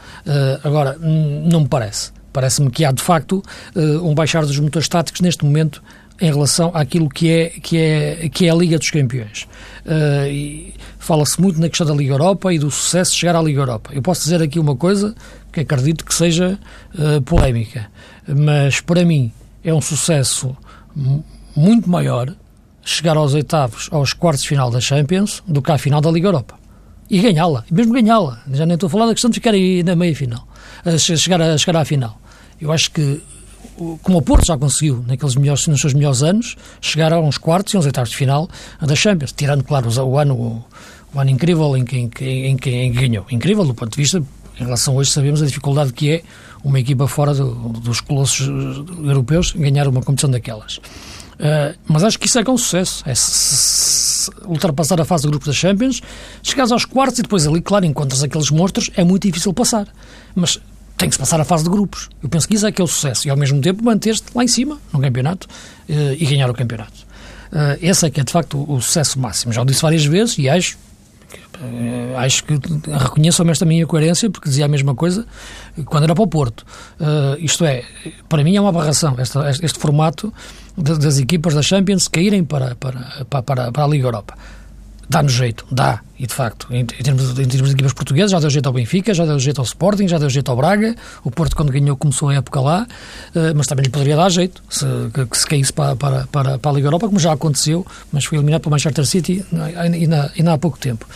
Agora, 0.64 0.98
não 0.98 1.60
me 1.60 1.68
parece. 1.68 2.10
Parece-me 2.32 2.70
que 2.70 2.84
há, 2.84 2.92
de 2.92 3.02
facto, 3.02 3.42
eh, 3.74 3.80
um 3.98 4.14
baixar 4.14 4.44
dos 4.46 4.58
motores 4.58 4.88
táticos 4.88 5.20
neste 5.20 5.44
momento 5.44 5.82
em 6.20 6.30
relação 6.30 6.70
àquilo 6.72 7.08
que 7.08 7.30
é, 7.30 7.48
que 7.48 7.76
é, 7.76 8.28
que 8.28 8.46
é 8.46 8.50
a 8.50 8.54
Liga 8.54 8.78
dos 8.78 8.90
Campeões. 8.90 9.48
Uh, 9.84 10.72
Fala-se 10.98 11.40
muito 11.40 11.60
na 11.60 11.68
questão 11.68 11.84
da 11.84 11.94
Liga 11.94 12.12
Europa 12.12 12.54
e 12.54 12.60
do 12.60 12.70
sucesso 12.70 13.10
de 13.10 13.18
chegar 13.18 13.34
à 13.34 13.42
Liga 13.42 13.60
Europa. 13.60 13.90
Eu 13.92 14.00
posso 14.00 14.22
dizer 14.22 14.40
aqui 14.40 14.60
uma 14.60 14.76
coisa 14.76 15.16
que 15.52 15.58
acredito 15.58 16.04
que 16.04 16.14
seja 16.14 16.56
uh, 16.94 17.20
polémica, 17.22 17.90
mas 18.28 18.80
para 18.80 19.04
mim 19.04 19.32
é 19.64 19.74
um 19.74 19.80
sucesso 19.80 20.56
muito 21.56 21.90
maior 21.90 22.32
chegar 22.84 23.16
aos 23.16 23.34
oitavos, 23.34 23.88
aos 23.90 24.12
quartos 24.12 24.42
de 24.42 24.48
final 24.48 24.70
da 24.70 24.80
Champions, 24.80 25.42
do 25.46 25.60
que 25.60 25.72
à 25.72 25.78
final 25.78 26.00
da 26.00 26.10
Liga 26.10 26.28
Europa. 26.28 26.54
E 27.10 27.20
ganhá-la, 27.20 27.64
mesmo 27.68 27.92
ganhá-la. 27.92 28.40
Já 28.52 28.64
nem 28.64 28.74
estou 28.74 28.86
a 28.86 28.90
falar 28.90 29.06
da 29.06 29.12
questão 29.12 29.28
de 29.28 29.34
ficar 29.34 29.54
aí 29.54 29.82
na 29.82 29.96
meia 29.96 30.14
final, 30.14 30.46
chegar, 30.98 31.42
a, 31.42 31.58
chegar 31.58 31.80
à 31.80 31.84
final. 31.84 32.21
Eu 32.62 32.70
acho 32.70 32.92
que, 32.92 33.20
como 34.02 34.18
o 34.18 34.22
Porto 34.22 34.46
já 34.46 34.56
conseguiu, 34.56 35.04
naqueles 35.08 35.34
melhores, 35.34 35.66
nos 35.66 35.80
seus 35.80 35.92
melhores 35.92 36.22
anos, 36.22 36.56
chegar 36.80 37.12
a 37.12 37.18
uns 37.18 37.36
quartos 37.36 37.74
e 37.74 37.76
uns 37.76 37.84
oitavos 37.84 38.10
de 38.10 38.16
final 38.16 38.48
da 38.80 38.94
Champions, 38.94 39.32
tirando, 39.32 39.64
claro, 39.64 39.90
o 39.90 40.16
ano, 40.16 40.34
o, 40.34 40.64
o 41.12 41.18
ano 41.18 41.30
incrível 41.30 41.76
em 41.76 41.84
que, 41.84 41.96
em, 41.96 42.08
que, 42.08 42.24
em, 42.24 42.56
que, 42.56 42.88
ganhou. 43.00 43.26
Incrível 43.32 43.64
do 43.64 43.74
ponto 43.74 43.90
de 43.90 43.96
vista, 43.96 44.22
em 44.60 44.64
relação 44.64 44.94
a 44.94 44.98
hoje, 44.98 45.10
sabemos 45.10 45.42
a 45.42 45.46
dificuldade 45.46 45.92
que 45.92 46.12
é 46.12 46.22
uma 46.62 46.78
equipa 46.78 47.08
fora 47.08 47.34
do, 47.34 47.52
dos 47.80 48.00
colossos 48.00 48.46
europeus 48.46 49.50
ganhar 49.50 49.88
uma 49.88 50.00
competição 50.00 50.30
daquelas. 50.30 50.76
Uh, 50.76 51.76
mas 51.88 52.04
acho 52.04 52.16
que 52.16 52.28
isso 52.28 52.38
é 52.38 52.44
que 52.44 52.50
é 52.50 52.52
um 52.52 52.58
sucesso. 52.58 53.02
É 53.04 53.12
ultrapassar 54.46 55.00
a 55.00 55.04
fase 55.04 55.24
de 55.24 55.30
grupos 55.30 55.48
da 55.48 55.52
Champions, 55.52 56.00
chegares 56.44 56.70
aos 56.70 56.84
quartos 56.84 57.18
e 57.18 57.22
depois 57.22 57.44
ali, 57.44 57.60
claro, 57.60 57.84
encontras 57.84 58.22
aqueles 58.22 58.52
monstros, 58.52 58.88
é 58.94 59.02
muito 59.02 59.26
difícil 59.26 59.52
passar. 59.52 59.88
Mas 60.32 60.60
tem 60.96 61.08
que 61.08 61.14
se 61.14 61.18
passar 61.18 61.40
a 61.40 61.44
fase 61.44 61.64
de 61.64 61.70
grupos. 61.70 62.08
Eu 62.22 62.28
penso 62.28 62.46
que 62.46 62.54
isso 62.54 62.66
é 62.66 62.72
que 62.72 62.80
é 62.80 62.84
o 62.84 62.86
sucesso. 62.86 63.26
E 63.26 63.30
ao 63.30 63.36
mesmo 63.36 63.60
tempo 63.60 63.82
manter-te 63.82 64.24
lá 64.34 64.44
em 64.44 64.48
cima, 64.48 64.78
no 64.92 65.00
campeonato, 65.00 65.48
uh, 65.88 65.92
e 66.18 66.24
ganhar 66.26 66.48
o 66.48 66.54
campeonato. 66.54 67.06
Uh, 67.52 67.76
esse 67.80 68.06
é 68.06 68.10
que 68.10 68.20
é 68.20 68.24
de 68.24 68.32
facto 68.32 68.64
o, 68.70 68.80
sucesso 68.80 69.18
máximo. 69.18 69.52
Já 69.52 69.62
o 69.62 69.64
disse 69.64 69.82
várias 69.82 70.04
vezes 70.04 70.38
e 70.38 70.48
acho, 70.48 70.78
uh, 71.60 72.18
acho 72.18 72.44
que 72.44 72.54
reconheço 72.98 73.42
honestamente 73.42 73.64
a 73.64 73.66
minha 73.66 73.86
coerência, 73.86 74.30
porque 74.30 74.48
dizia 74.48 74.64
a 74.64 74.68
mesma 74.68 74.94
coisa 74.94 75.26
quando 75.86 76.04
era 76.04 76.14
para 76.14 76.24
o 76.24 76.26
Porto. 76.26 76.64
Isto 77.38 77.64
é, 77.64 77.84
para 78.28 78.44
mim 78.44 78.56
é 78.56 78.60
uma 78.60 78.70
aberração 78.70 79.14
esta, 79.18 79.50
este, 79.50 79.64
este, 79.64 79.78
formato 79.78 80.32
de, 80.76 80.98
das 80.98 81.18
equipas 81.18 81.54
da 81.54 81.62
Champions 81.62 82.08
caírem 82.08 82.44
para, 82.44 82.74
para, 82.76 83.26
para, 83.28 83.72
para 83.72 83.84
a 83.84 83.88
Liga 83.88 84.06
Europa 84.06 84.34
dá-nos 85.08 85.32
jeito, 85.32 85.66
dá, 85.70 86.00
e 86.18 86.26
de 86.26 86.32
facto, 86.32 86.66
em, 86.70 86.80
em, 86.80 86.84
termos, 86.84 87.30
em 87.38 87.46
termos 87.46 87.68
de 87.68 87.74
equipas 87.74 87.92
portuguesas, 87.92 88.30
já 88.30 88.40
deu 88.40 88.48
jeito 88.48 88.66
ao 88.66 88.72
Benfica, 88.72 89.12
já 89.12 89.24
deu 89.24 89.38
jeito 89.38 89.60
ao 89.60 89.64
Sporting, 89.64 90.08
já 90.08 90.18
deu 90.18 90.30
jeito 90.30 90.50
ao 90.50 90.56
Braga, 90.56 90.94
o 91.24 91.30
Porto 91.30 91.56
quando 91.56 91.70
ganhou 91.72 91.96
começou 91.96 92.28
a 92.28 92.34
época 92.34 92.60
lá, 92.60 92.86
uh, 93.34 93.54
mas 93.54 93.66
também 93.66 93.84
lhe 93.84 93.90
poderia 93.90 94.16
dar 94.16 94.30
jeito 94.30 94.62
se, 94.68 94.86
que, 95.12 95.38
se 95.38 95.46
caísse 95.46 95.72
para, 95.72 95.96
para, 95.96 96.26
para, 96.28 96.58
para 96.58 96.70
a 96.70 96.74
Liga 96.74 96.86
Europa, 96.86 97.06
como 97.06 97.18
já 97.18 97.32
aconteceu, 97.32 97.86
mas 98.12 98.24
foi 98.24 98.38
eliminado 98.38 98.62
pelo 98.62 98.70
Manchester 98.70 99.06
City 99.06 99.44
ainda 99.76 100.52
há 100.52 100.58
pouco 100.58 100.78
tempo. 100.78 101.06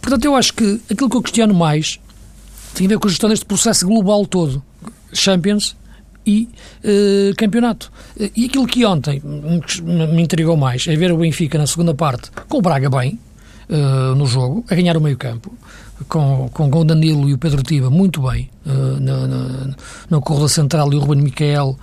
Portanto, 0.00 0.24
eu 0.24 0.36
acho 0.36 0.54
que 0.54 0.80
aquilo 0.90 1.10
que 1.10 1.16
eu 1.16 1.22
questiono 1.22 1.54
mais 1.54 1.98
tem 2.74 2.86
a 2.86 2.90
ver 2.90 2.98
com 2.98 3.08
a 3.08 3.10
gestão 3.10 3.28
deste 3.30 3.44
processo 3.44 3.86
global 3.86 4.26
todo. 4.26 4.62
Champions, 5.12 5.74
e 6.26 6.48
uh, 6.84 7.34
campeonato. 7.36 7.92
E 8.34 8.46
aquilo 8.46 8.66
que 8.66 8.84
ontem 8.84 9.22
me 9.22 10.22
intrigou 10.22 10.56
mais 10.56 10.86
é 10.88 10.96
ver 10.96 11.12
o 11.12 11.18
Benfica 11.18 11.58
na 11.58 11.66
segunda 11.66 11.94
parte 11.94 12.30
com 12.48 12.58
o 12.58 12.62
Braga 12.62 12.90
bem 12.90 13.18
uh, 13.68 14.14
no 14.14 14.26
jogo, 14.26 14.64
a 14.68 14.74
ganhar 14.74 14.96
o 14.96 15.00
meio 15.00 15.16
campo, 15.16 15.52
com, 16.08 16.48
com, 16.52 16.70
o 16.70 16.84
Danilo 16.84 17.28
e 17.28 17.34
o 17.34 17.38
Pedro 17.38 17.62
Tiba 17.62 17.90
muito 17.90 18.22
bem 18.22 18.50
uh, 18.66 18.70
no, 19.00 19.26
no, 19.28 19.74
no 20.10 20.20
corredor 20.20 20.50
central 20.50 20.92
e 20.92 20.96
o 20.96 21.00
Ruben 21.00 21.22
Miquel 21.22 21.78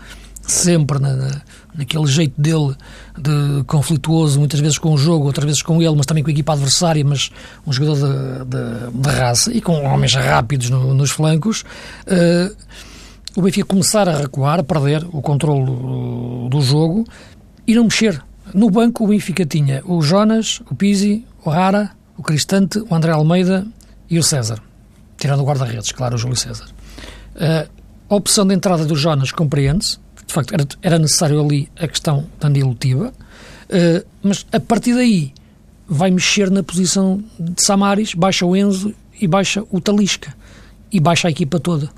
sempre 0.45 0.99
na, 0.99 1.13
na, 1.13 1.41
naquele 1.73 2.05
jeito 2.05 2.39
dele 2.39 2.75
de 3.17 3.63
conflituoso, 3.65 4.39
muitas 4.39 4.59
vezes 4.59 4.77
com 4.77 4.93
o 4.93 4.97
jogo, 4.97 5.25
outras 5.25 5.45
vezes 5.45 5.61
com 5.61 5.81
ele, 5.81 5.95
mas 5.95 6.05
também 6.05 6.23
com 6.23 6.29
a 6.29 6.33
equipa 6.33 6.53
adversária, 6.53 7.03
mas 7.03 7.31
um 7.65 7.71
jogador 7.71 7.95
de, 7.95 8.45
de, 8.45 9.01
de 9.01 9.09
raça 9.09 9.53
e 9.53 9.61
com 9.61 9.83
homens 9.85 10.13
rápidos 10.15 10.69
no, 10.69 10.93
nos 10.93 11.11
flancos. 11.11 11.63
Uh, 12.05 12.53
o 13.35 13.41
Benfica 13.41 13.65
começar 13.65 14.07
a 14.07 14.17
recuar, 14.17 14.59
a 14.59 14.63
perder 14.63 15.05
o 15.11 15.21
controle 15.21 15.65
do 16.49 16.61
jogo 16.61 17.05
e 17.65 17.73
não 17.75 17.85
mexer. 17.85 18.21
No 18.53 18.69
banco 18.69 19.03
o 19.03 19.07
Benfica 19.07 19.45
tinha 19.45 19.81
o 19.85 20.01
Jonas, 20.01 20.61
o 20.69 20.75
Pizzi, 20.75 21.25
o 21.43 21.49
Rara, 21.49 21.91
o 22.17 22.21
Cristante, 22.21 22.79
o 22.79 22.93
André 22.93 23.11
Almeida 23.11 23.65
e 24.09 24.19
o 24.19 24.23
César. 24.23 24.61
Tirando 25.17 25.41
o 25.41 25.45
guarda-redes, 25.45 25.91
claro, 25.91 26.15
o 26.15 26.17
Júlio 26.17 26.35
César. 26.35 26.67
Uh, 27.35 27.69
a 28.09 28.15
opção 28.15 28.45
de 28.45 28.53
entrada 28.53 28.85
do 28.85 28.95
Jonas 28.95 29.31
compreende-se. 29.31 29.97
De 30.27 30.33
facto, 30.33 30.53
era, 30.53 30.67
era, 30.81 30.99
necessário 30.99 31.39
ali 31.41 31.69
a 31.77 31.87
questão 31.87 32.25
da 32.39 32.49
dilutiva. 32.49 33.11
Uh, 33.69 34.05
mas 34.21 34.45
a 34.51 34.59
partir 34.59 34.93
daí 34.93 35.33
vai 35.87 36.11
mexer 36.11 36.51
na 36.51 36.61
posição 36.61 37.23
de 37.39 37.63
Samaris, 37.63 38.13
baixa 38.13 38.45
o 38.45 38.55
Enzo 38.55 38.93
e 39.19 39.27
baixa 39.27 39.63
o 39.71 39.81
Talisca. 39.81 40.35
E 40.91 40.99
baixa 40.99 41.27
a 41.27 41.31
equipa 41.31 41.59
toda. 41.59 41.89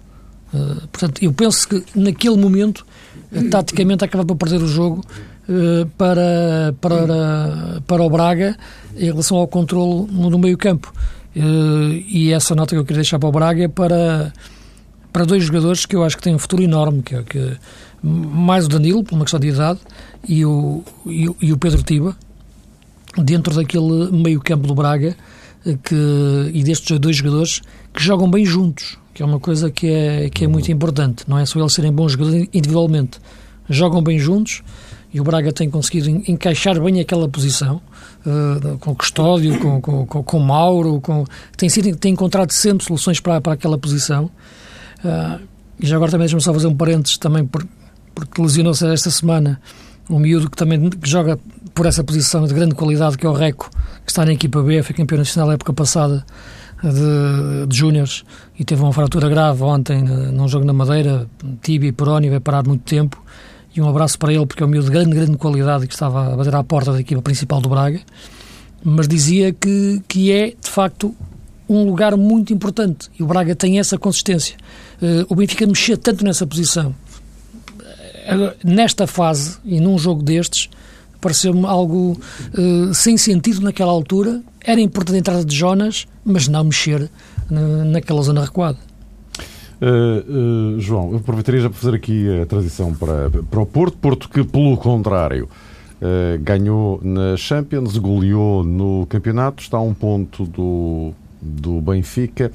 Uh, 0.55 0.87
portanto, 0.87 1.21
eu 1.21 1.33
penso 1.33 1.67
que 1.67 1.83
naquele 1.93 2.37
momento, 2.37 2.85
uh, 3.31 3.49
taticamente, 3.49 4.05
acaba 4.05 4.25
por 4.25 4.37
perder 4.37 4.61
o 4.61 4.67
jogo 4.67 5.03
uh, 5.49 5.85
para, 5.97 6.73
para, 6.79 7.81
para 7.85 8.03
o 8.03 8.09
Braga 8.09 8.57
em 8.95 9.05
relação 9.05 9.37
ao 9.37 9.47
controle 9.47 10.07
no 10.11 10.37
meio 10.39 10.57
campo. 10.57 10.93
e 11.35 12.31
essa 12.31 12.55
nota 12.55 12.73
que 12.73 12.79
eu 12.79 12.85
queria 12.85 13.01
deixar 13.01 13.19
para 13.19 13.27
o 13.27 13.31
Braga 13.31 13.63
é 13.63 13.67
para, 13.67 14.31
para 15.11 15.25
dois 15.25 15.43
jogadores 15.43 15.85
que 15.85 15.95
eu 15.95 16.03
acho 16.03 16.15
que 16.15 16.23
têm 16.23 16.33
um 16.33 16.39
futuro 16.39 16.63
enorme, 16.63 17.01
que, 17.01 17.15
é, 17.15 17.23
que 17.23 17.57
mais 18.01 18.67
o 18.67 18.69
Danilo, 18.69 19.03
por 19.03 19.15
uma 19.15 19.25
questão 19.25 19.39
de 19.39 19.49
idade, 19.49 19.79
e 20.27 20.45
o, 20.45 20.81
e, 21.05 21.29
e 21.41 21.51
o 21.51 21.57
Pedro 21.57 21.83
Tiba, 21.83 22.15
dentro 23.17 23.53
daquele 23.53 24.11
meio 24.11 24.39
campo 24.39 24.65
do 24.65 24.73
Braga, 24.75 25.13
que, 25.83 26.51
e 26.53 26.63
destes 26.63 26.97
dois 26.99 27.17
jogadores 27.17 27.61
que 27.93 28.01
jogam 28.01 28.29
bem 28.29 28.45
juntos 28.45 28.97
que 29.15 29.23
é 29.23 29.25
uma 29.25 29.39
coisa 29.39 29.71
que 29.71 29.87
é, 29.87 30.29
que 30.29 30.43
é 30.43 30.47
muito 30.47 30.69
importante. 30.69 31.23
Não 31.25 31.39
é 31.39 31.45
só 31.45 31.57
eles 31.57 31.71
serem 31.71 31.91
bons 31.91 32.11
jogadores 32.11 32.49
individualmente, 32.53 33.17
jogam 33.69 34.03
bem 34.03 34.19
juntos 34.19 34.61
e 35.13 35.21
o 35.21 35.23
Braga 35.23 35.53
tem 35.53 35.69
conseguido 35.69 36.09
encaixar 36.29 36.77
bem 36.81 36.99
aquela 36.99 37.27
posição 37.29 37.81
uh, 38.25 38.77
com 38.77 38.93
Custódio, 38.93 39.57
com, 39.59 39.79
com, 39.79 40.05
com, 40.05 40.21
com 40.21 40.39
Mauro, 40.39 40.99
com, 40.99 41.23
tem, 41.55 41.69
sido, 41.69 41.95
tem 41.95 42.11
encontrado 42.11 42.51
sempre 42.51 42.85
soluções 42.85 43.21
para, 43.21 43.39
para 43.39 43.53
aquela 43.53 43.77
posição. 43.77 44.25
Uh, 44.99 45.39
e 45.79 45.87
já 45.87 45.95
agora 45.95 46.11
também 46.11 46.25
deixa-me 46.25 46.41
só 46.41 46.53
fazer 46.53 46.67
um 46.67 46.75
parênteses 46.75 47.17
também 47.17 47.45
por, 47.45 47.65
porque 48.13 48.41
lesionou-se 48.41 48.85
esta 48.85 49.09
semana 49.09 49.61
um 50.09 50.19
miúdo 50.19 50.49
que 50.49 50.57
também 50.57 50.89
que 50.89 51.09
joga 51.09 51.39
por 51.73 51.85
essa 51.85 52.03
posição 52.03 52.45
de 52.45 52.53
grande 52.53 52.75
qualidade 52.75 53.17
que 53.17 53.25
é 53.25 53.29
o 53.29 53.33
Reco, 53.33 53.69
que 54.05 54.11
está 54.11 54.25
na 54.25 54.33
equipa 54.33 54.61
B, 54.61 54.83
foi 54.83 54.93
campeão 54.93 55.19
nacional 55.19 55.47
na 55.47 55.53
época 55.53 55.71
passada 55.71 56.25
de, 56.89 57.67
de 57.67 58.03
e 58.59 58.63
teve 58.63 58.81
uma 58.81 58.93
fratura 58.93 59.27
grave 59.27 59.63
ontem 59.63 60.01
num 60.03 60.47
jogo 60.47 60.65
na 60.65 60.73
Madeira, 60.73 61.27
tibia 61.61 61.89
e 61.89 61.91
perónio, 61.91 62.31
vai 62.31 62.39
parar 62.39 62.65
muito 62.65 62.83
tempo. 62.83 63.21
E 63.75 63.81
um 63.81 63.89
abraço 63.89 64.17
para 64.17 64.31
ele, 64.31 64.45
porque 64.45 64.63
é 64.63 64.65
um 64.65 64.69
miúdo 64.69 64.85
de 64.85 64.91
grande, 64.91 65.13
grande 65.13 65.37
qualidade 65.37 65.85
que 65.85 65.93
estava 65.93 66.33
a 66.33 66.37
bater 66.37 66.55
à 66.55 66.63
porta 66.63 66.93
da 66.93 66.99
equipa 66.99 67.21
principal 67.21 67.59
do 67.59 67.67
Braga. 67.67 67.99
Mas 68.81 69.07
dizia 69.07 69.51
que, 69.51 70.01
que 70.07 70.31
é, 70.31 70.47
de 70.47 70.69
facto, 70.69 71.13
um 71.67 71.83
lugar 71.85 72.15
muito 72.15 72.53
importante. 72.53 73.09
E 73.19 73.23
o 73.23 73.25
Braga 73.25 73.53
tem 73.53 73.77
essa 73.77 73.97
consistência. 73.97 74.55
Uh, 75.01 75.25
o 75.27 75.35
Benfica 75.35 75.67
mexer 75.67 75.97
tanto 75.97 76.23
nessa 76.23 76.47
posição. 76.47 76.95
Nesta 78.63 79.05
fase 79.05 79.57
e 79.65 79.79
num 79.79 79.97
jogo 79.97 80.23
destes, 80.23 80.69
pareceu-me 81.19 81.65
algo 81.65 82.19
uh, 82.57 82.93
sem 82.93 83.17
sentido 83.17 83.61
naquela 83.61 83.91
altura. 83.91 84.41
Era 84.65 84.81
importante 84.81 85.15
a 85.15 85.19
entrada 85.19 85.45
de 85.45 85.55
Jonas, 85.55 86.07
mas 86.25 86.47
não 86.47 86.63
mexer 86.63 87.09
naquela 87.49 88.21
zona 88.23 88.43
recuada. 88.43 88.79
Uh, 89.79 90.77
uh, 90.77 90.79
João, 90.79 91.11
eu 91.11 91.17
aproveitaria 91.17 91.61
já 91.61 91.69
para 91.69 91.77
fazer 91.77 91.95
aqui 91.95 92.41
a 92.41 92.45
transição 92.47 92.93
para, 92.93 93.29
para 93.29 93.59
o 93.59 93.65
Porto. 93.65 93.97
Porto 93.97 94.27
que, 94.27 94.43
pelo 94.43 94.75
contrário, 94.77 95.47
uh, 96.01 96.41
ganhou 96.41 96.99
na 97.03 97.37
Champions, 97.37 97.97
goleou 97.97 98.63
no 98.63 99.05
campeonato, 99.07 99.61
está 99.61 99.77
a 99.77 99.81
um 99.81 99.93
ponto 99.93 100.45
do, 100.45 101.13
do 101.39 101.79
Benfica. 101.81 102.51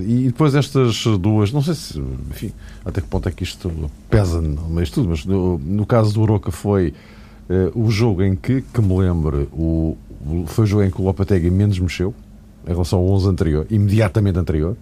e 0.00 0.24
depois 0.26 0.56
estas 0.56 1.04
duas, 1.20 1.52
não 1.52 1.62
sei 1.62 1.74
se, 1.74 2.02
enfim, 2.30 2.50
até 2.84 3.00
que 3.00 3.06
ponto 3.06 3.28
é 3.28 3.32
que 3.32 3.44
isto 3.44 3.70
pesa 4.10 4.40
no 4.40 4.68
meio 4.68 4.90
tudo, 4.90 5.10
mas 5.10 5.24
no, 5.24 5.56
no 5.58 5.86
caso 5.86 6.12
do 6.14 6.22
Oroca 6.22 6.50
foi 6.50 6.92
o 7.76 7.88
jogo 7.92 8.24
em 8.24 8.34
que, 8.34 8.60
que 8.60 8.82
me 8.82 8.98
lembro, 8.98 9.48
o, 9.52 9.96
foi 10.46 10.64
o 10.64 10.66
jogo 10.66 10.84
em 10.84 10.90
que 10.90 11.00
o 11.00 11.04
Lopetegui 11.04 11.50
menos 11.50 11.78
mexeu, 11.78 12.14
em 12.66 12.70
relação 12.70 12.98
ao 12.98 13.08
11 13.08 13.28
anterior, 13.28 13.66
imediatamente 13.70 14.38
anterior. 14.38 14.76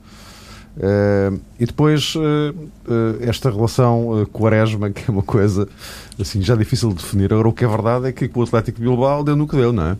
Uh, 0.77 1.41
e 1.59 1.67
depois 1.67 2.17
uh, 2.17 2.21
uh, 2.21 3.17
esta 3.21 3.49
relação 3.49 4.27
Quaresma, 4.33 4.91
que 4.93 5.09
é 5.09 5.13
uma 5.13 5.23
coisa 5.23 5.69
assim 6.19 6.43
já 6.43 6.57
difícil 6.57 6.89
de 6.91 6.97
definir. 6.97 7.33
Agora, 7.33 7.49
o 7.49 7.53
que 7.53 7.65
é 7.65 7.69
verdade 7.69 8.09
é 8.09 8.13
que 8.13 8.31
o 8.35 8.43
Atlético 8.43 8.79
de 8.79 8.85
Bilbao 8.85 9.23
deu 9.23 9.37
no 9.37 9.47
que 9.47 9.57
deu, 9.57 9.73
não 9.73 9.91
é? 9.91 9.97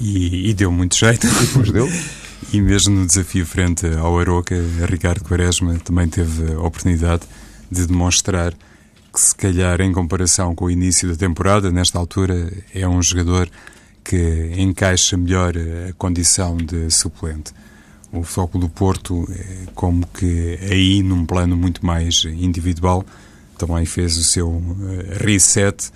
E, 0.00 0.50
e 0.50 0.54
deu 0.54 0.72
muito 0.72 0.96
jeito. 0.96 1.26
E 1.26 1.46
depois 1.46 1.70
deu. 1.70 1.88
e 2.52 2.60
mesmo 2.60 2.94
no 2.94 3.06
desafio 3.06 3.46
frente 3.46 3.86
ao 3.86 4.18
Aroca, 4.18 4.56
Ricardo 4.88 5.22
Quaresma 5.22 5.78
também 5.84 6.08
teve 6.08 6.54
a 6.54 6.60
oportunidade 6.60 7.22
de 7.70 7.86
demonstrar 7.86 8.52
que, 9.12 9.20
se 9.20 9.34
calhar, 9.34 9.80
em 9.80 9.92
comparação 9.92 10.54
com 10.54 10.66
o 10.66 10.70
início 10.70 11.08
da 11.08 11.16
temporada, 11.16 11.70
nesta 11.70 11.98
altura, 11.98 12.52
é 12.74 12.86
um 12.86 13.02
jogador 13.02 13.48
que 14.08 14.54
encaixa 14.56 15.18
melhor 15.18 15.52
a 15.54 15.92
condição 15.92 16.56
de 16.56 16.90
suplente. 16.90 17.52
O 18.10 18.22
Futebol 18.22 18.62
do 18.62 18.68
Porto, 18.70 19.28
é 19.30 19.66
como 19.74 20.06
que 20.06 20.58
aí, 20.62 21.02
num 21.02 21.26
plano 21.26 21.54
muito 21.54 21.84
mais 21.84 22.24
individual, 22.24 23.04
também 23.58 23.84
fez 23.84 24.16
o 24.16 24.24
seu 24.24 24.62
eh, 24.80 25.24
reset 25.24 25.90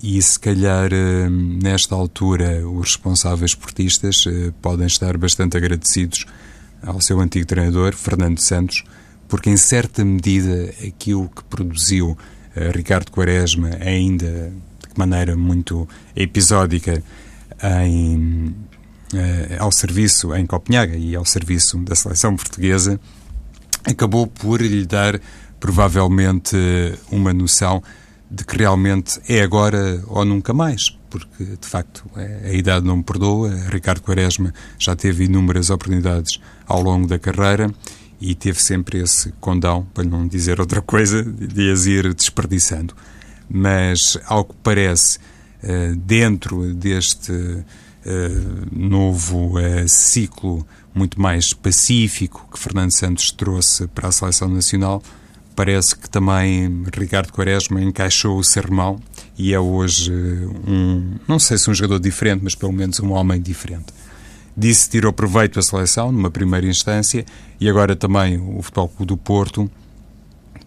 e 0.00 0.22
se 0.22 0.38
calhar 0.38 0.92
eh, 0.92 1.28
nesta 1.28 1.96
altura 1.96 2.64
os 2.68 2.92
responsáveis 2.92 3.50
esportistas 3.50 4.24
eh, 4.28 4.52
podem 4.62 4.86
estar 4.86 5.16
bastante 5.18 5.56
agradecidos 5.56 6.26
ao 6.80 7.00
seu 7.00 7.18
antigo 7.18 7.44
treinador, 7.44 7.92
Fernando 7.92 8.38
Santos, 8.38 8.84
porque 9.26 9.50
em 9.50 9.56
certa 9.56 10.04
medida 10.04 10.72
aquilo 10.86 11.28
que 11.28 11.42
produziu 11.42 12.16
Ricardo 12.72 13.10
Quaresma, 13.10 13.70
ainda 13.80 14.52
de 14.52 14.98
maneira 14.98 15.36
muito 15.36 15.88
episódica, 16.14 17.02
em, 17.62 18.54
eh, 19.14 19.56
ao 19.58 19.72
serviço 19.72 20.34
em 20.34 20.46
Copenhaga 20.46 20.96
e 20.96 21.16
ao 21.16 21.24
serviço 21.24 21.78
da 21.78 21.94
seleção 21.94 22.36
portuguesa, 22.36 23.00
acabou 23.84 24.26
por 24.26 24.60
lhe 24.60 24.84
dar 24.84 25.20
provavelmente 25.58 26.56
uma 27.10 27.32
noção 27.32 27.82
de 28.30 28.44
que 28.44 28.58
realmente 28.58 29.20
é 29.28 29.42
agora 29.42 30.02
ou 30.06 30.24
nunca 30.24 30.52
mais, 30.52 30.90
porque 31.08 31.44
de 31.44 31.66
facto 31.66 32.04
a 32.14 32.52
idade 32.52 32.84
não 32.84 32.98
me 32.98 33.02
perdoa. 33.02 33.50
Ricardo 33.70 34.02
Quaresma 34.02 34.52
já 34.78 34.94
teve 34.94 35.24
inúmeras 35.24 35.70
oportunidades 35.70 36.38
ao 36.66 36.82
longo 36.82 37.06
da 37.06 37.18
carreira 37.18 37.72
e 38.20 38.34
teve 38.34 38.60
sempre 38.60 39.00
esse 39.00 39.32
condão, 39.40 39.86
para 39.94 40.04
não 40.04 40.26
dizer 40.26 40.60
outra 40.60 40.82
coisa, 40.82 41.22
de 41.22 41.70
as 41.70 41.86
ir 41.86 42.12
desperdiçando. 42.12 42.94
Mas, 43.48 44.18
ao 44.26 44.44
que 44.44 44.54
parece, 44.62 45.18
dentro 45.96 46.74
deste 46.74 47.64
novo 48.72 49.54
ciclo 49.86 50.66
muito 50.94 51.20
mais 51.20 51.52
pacífico 51.52 52.48
que 52.52 52.58
Fernando 52.58 52.92
Santos 52.92 53.30
trouxe 53.30 53.86
para 53.88 54.08
a 54.08 54.12
seleção 54.12 54.48
nacional, 54.48 55.02
parece 55.54 55.96
que 55.96 56.08
também 56.08 56.84
Ricardo 56.96 57.32
Quaresma 57.32 57.80
encaixou 57.82 58.38
o 58.38 58.44
sermão 58.44 58.98
e 59.36 59.52
é 59.52 59.60
hoje 59.60 60.12
um, 60.12 61.16
não 61.26 61.38
sei 61.38 61.58
se 61.58 61.68
um 61.70 61.74
jogador 61.74 62.00
diferente, 62.00 62.40
mas 62.42 62.54
pelo 62.54 62.72
menos 62.72 63.00
um 63.00 63.12
homem 63.12 63.40
diferente. 63.40 63.86
Disse 64.56 64.90
tirou 64.90 65.12
proveito 65.12 65.58
a 65.58 65.62
seleção 65.62 66.10
numa 66.10 66.30
primeira 66.30 66.66
instância 66.66 67.24
e 67.60 67.68
agora 67.68 67.94
também 67.94 68.38
o 68.38 68.62
Futebol 68.62 68.88
Clube 68.88 69.06
do 69.06 69.16
Porto, 69.16 69.70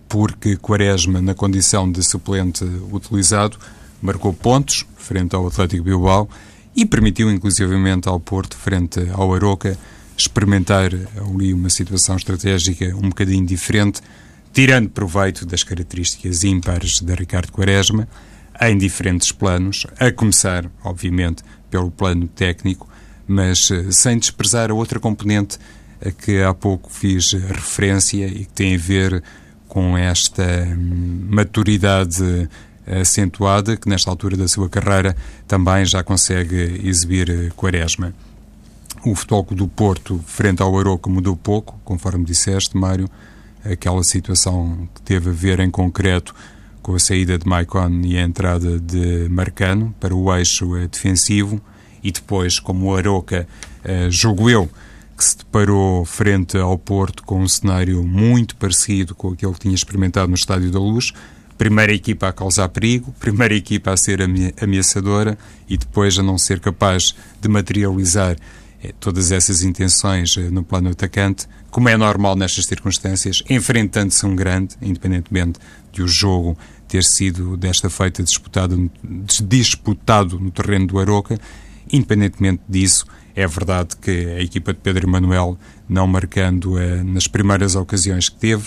porque 0.08 0.56
Quaresma, 0.58 1.22
na 1.22 1.34
condição 1.34 1.90
de 1.92 2.04
suplente 2.04 2.64
utilizado, 2.92 3.58
marcou 4.02 4.34
pontos 4.34 4.86
frente 4.98 5.36
ao 5.36 5.48
Atlético 5.48 5.84
Bilbao 5.84 6.30
e 6.76 6.86
permitiu 6.86 7.30
inclusivamente 7.30 8.08
ao 8.08 8.20
Porto, 8.20 8.56
frente 8.56 9.00
ao 9.14 9.34
Aroca, 9.34 9.78
experimentar 10.18 10.92
ali 11.18 11.54
uma 11.54 11.70
situação 11.70 12.16
estratégica 12.16 12.96
um 12.96 13.10
bocadinho 13.10 13.46
diferente, 13.46 14.02
tirando 14.54 14.90
proveito 14.90 15.46
das 15.46 15.64
características 15.64 16.44
ímpares 16.44 17.00
de 17.00 17.14
Ricardo 17.14 17.52
Quaresma, 17.52 18.08
em 18.62 18.78
diferentes 18.78 19.32
planos, 19.32 19.88
a 20.00 20.12
começar, 20.12 20.70
obviamente, 20.84 21.44
pelo 21.70 21.90
plano 21.90 22.28
técnico, 22.28 22.88
mas 23.28 23.72
eh, 23.72 23.92
sem 23.92 24.20
desprezar 24.20 24.70
a 24.70 24.74
outra 24.74 25.00
componente 25.00 25.58
a 26.06 26.12
que 26.12 26.42
há 26.42 26.54
pouco 26.54 26.92
fiz 26.92 27.34
referência 27.34 28.26
e 28.28 28.46
que 28.46 28.54
tem 28.54 28.76
a 28.76 28.78
ver 28.78 29.24
com 29.68 29.98
esta 29.98 30.44
hum, 30.44 31.28
maturidade 31.30 32.50
acentuada 32.86 33.78
que 33.78 33.88
nesta 33.88 34.10
altura 34.10 34.36
da 34.36 34.48
sua 34.48 34.70
carreira 34.70 35.16
também 35.48 35.86
já 35.86 36.04
consegue 36.04 36.82
exibir 36.84 37.30
eh, 37.30 37.50
Quaresma. 37.56 38.14
O 39.06 39.16
futebol 39.16 39.44
do 39.52 39.68
Porto, 39.68 40.20
frente 40.26 40.62
ao 40.62 40.78
Aroca, 40.78 41.10
mudou 41.10 41.36
pouco, 41.36 41.80
conforme 41.84 42.24
disseste, 42.24 42.78
Mário. 42.78 43.10
Aquela 43.64 44.04
situação 44.04 44.88
que 44.94 45.02
teve 45.02 45.30
a 45.30 45.34
ver 45.34 45.60
em 45.60 45.70
concreto 45.70 46.36
com 46.82 46.96
a 46.96 47.00
saída 47.00 47.38
de 47.38 47.48
Maicon 47.48 48.02
e 48.04 48.18
a 48.18 48.22
entrada 48.22 48.80
de 48.80 49.28
Marcano 49.30 49.94
para 50.00 50.16
o 50.16 50.36
eixo 50.36 50.76
eh, 50.76 50.88
defensivo 50.88 51.62
e 52.04 52.12
depois, 52.12 52.60
como 52.60 52.88
o 52.88 52.96
Aroca, 52.96 53.48
eh, 53.84 54.10
jogo 54.10 54.50
eu, 54.50 54.70
que 55.16 55.24
se 55.24 55.38
deparou 55.38 56.04
frente 56.04 56.58
ao 56.58 56.78
Porto 56.78 57.24
com 57.24 57.42
um 57.42 57.48
cenário 57.48 58.04
muito 58.04 58.56
parecido 58.56 59.14
com 59.14 59.30
aquele 59.30 59.54
que 59.54 59.60
tinha 59.60 59.76
experimentado 59.76 60.28
no 60.28 60.36
Estádio 60.36 60.72
da 60.72 60.80
Luz. 60.80 61.14
Primeira 61.62 61.94
equipa 61.94 62.28
a 62.28 62.34
causar 62.34 62.68
perigo, 62.70 63.14
primeira 63.20 63.54
equipa 63.54 63.92
a 63.92 63.96
ser 63.96 64.20
ameaçadora 64.60 65.38
e 65.70 65.78
depois 65.78 66.18
a 66.18 66.24
não 66.24 66.36
ser 66.36 66.60
capaz 66.60 67.14
de 67.40 67.48
materializar 67.48 68.36
é, 68.82 68.92
todas 69.00 69.32
essas 69.32 69.62
intenções 69.62 70.36
eh, 70.38 70.50
no 70.50 70.64
plano 70.64 70.90
atacante, 70.90 71.48
como 71.70 71.88
é 71.88 71.96
normal 71.96 72.36
nestas 72.36 72.66
circunstâncias, 72.66 73.44
enfrentando-se 73.48 74.26
um 74.26 74.36
grande, 74.36 74.76
independentemente 74.82 75.60
de 75.92 76.02
o 76.02 76.08
jogo 76.08 76.58
ter 76.88 77.04
sido 77.04 77.56
desta 77.56 77.92
feita 77.92 78.24
disputado, 78.24 78.90
disputado 79.44 80.40
no 80.40 80.50
terreno 80.50 80.88
do 80.88 81.00
Aroca, 81.00 81.40
independentemente 81.94 82.64
disso, 82.68 83.06
é 83.36 83.46
verdade 83.46 83.96
que 83.98 84.10
a 84.10 84.42
equipa 84.42 84.74
de 84.74 84.80
Pedro 84.80 85.08
Emanuel, 85.08 85.60
não 85.88 86.08
marcando 86.08 86.80
eh, 86.80 87.04
nas 87.04 87.28
primeiras 87.28 87.76
ocasiões 87.76 88.30
que 88.30 88.38
teve, 88.38 88.66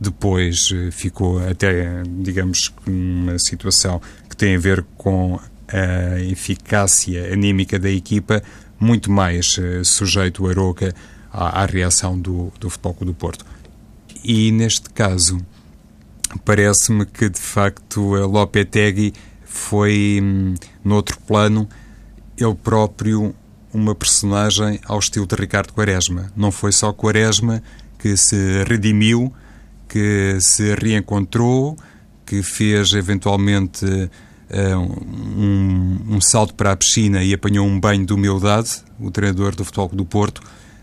depois 0.00 0.70
eh, 0.72 0.90
ficou 0.90 1.38
até, 1.38 2.02
digamos, 2.06 2.72
uma 2.86 3.38
situação 3.38 4.00
que 4.28 4.36
tem 4.36 4.56
a 4.56 4.58
ver 4.58 4.84
com 4.96 5.40
a 5.68 6.20
eficácia 6.20 7.32
anímica 7.32 7.78
da 7.78 7.90
equipa, 7.90 8.42
muito 8.80 9.10
mais 9.10 9.58
uh, 9.58 9.84
sujeito 9.84 10.44
o 10.44 10.48
Aroca 10.48 10.94
à, 11.32 11.62
à, 11.62 11.66
reação 11.66 12.18
do, 12.18 12.52
do 12.58 12.70
Futebol 12.70 12.94
Clube 12.94 13.12
do 13.12 13.14
Porto. 13.14 13.44
E 14.24 14.50
neste 14.50 14.88
caso, 14.90 15.44
parece-me 16.44 17.04
que 17.04 17.28
de 17.28 17.40
facto 17.40 18.14
a 18.14 18.24
Lopetegui 18.24 19.12
foi, 19.44 20.20
hum, 20.22 20.54
no 20.84 20.94
outro 20.94 21.18
plano, 21.20 21.68
ele 22.36 22.54
próprio 22.54 23.34
uma 23.72 23.94
personagem 23.94 24.80
ao 24.86 24.98
estilo 24.98 25.26
de 25.26 25.34
Ricardo 25.34 25.72
Quaresma. 25.72 26.32
Não 26.36 26.50
foi 26.50 26.72
só 26.72 26.92
Quaresma 26.92 27.62
que 27.98 28.16
se 28.16 28.64
redimiu, 28.64 29.32
que 29.88 30.38
se 30.40 30.74
reencontrou, 30.74 31.76
que 32.26 32.42
fez 32.42 32.92
eventualmente 32.92 33.84
uh, 33.86 34.78
um, 34.78 36.16
um, 36.16 36.20
salto 36.20 36.54
para 36.54 36.72
a 36.72 36.76
piscina 36.76 37.22
e 37.22 37.32
apanhou 37.32 37.66
um 37.66 37.80
banho 37.80 38.04
de 38.04 38.12
humildade. 38.12 38.82
O 39.00 39.10
treinador 39.10 39.54
do 39.54 39.64
Futebol 39.64 39.88
do 39.88 40.04
Porto 40.04 40.42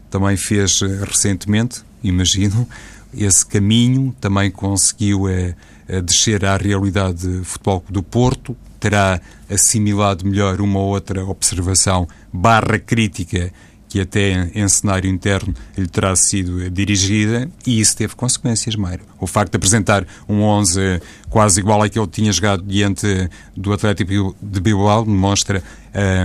também 0.10 0.36
fez 0.36 0.82
uh, 0.82 1.04
recentemente, 1.04 1.84
imagino, 2.04 2.68
esse 3.14 3.46
caminho. 3.46 4.16
Também 4.20 4.50
conseguiu 4.50 5.24
uh, 5.24 6.02
descer 6.02 6.44
à 6.46 6.58
realidade 6.58 7.28
do 7.28 7.46
Futebol 7.46 7.84
do 7.90 8.02
Porto. 8.02 8.58
Terá 8.80 9.22
assimilado 9.50 10.26
melhor 10.26 10.60
uma 10.62 10.80
ou 10.80 10.90
outra 10.90 11.24
observação 11.26 12.08
barra 12.32 12.78
crítica 12.78 13.52
que 13.88 14.00
até 14.00 14.52
em 14.54 14.68
cenário 14.68 15.10
interno 15.10 15.54
lhe 15.78 15.88
terá 15.88 16.16
sido 16.16 16.70
dirigida 16.70 17.50
e 17.66 17.80
isso 17.80 17.96
teve 17.96 18.16
consequências, 18.16 18.76
Mário. 18.76 19.06
O 19.20 19.28
facto 19.28 19.52
de 19.52 19.58
apresentar 19.58 20.06
um 20.28 20.42
11 20.42 21.02
quase 21.30 21.60
igual 21.60 21.82
àquele 21.82 22.06
que 22.06 22.12
tinha 22.12 22.32
jogado 22.32 22.64
diante 22.64 23.30
do 23.56 23.74
Atlético 23.74 24.36
de 24.42 24.60
Bilbao 24.60 25.06
demonstra 25.06 25.64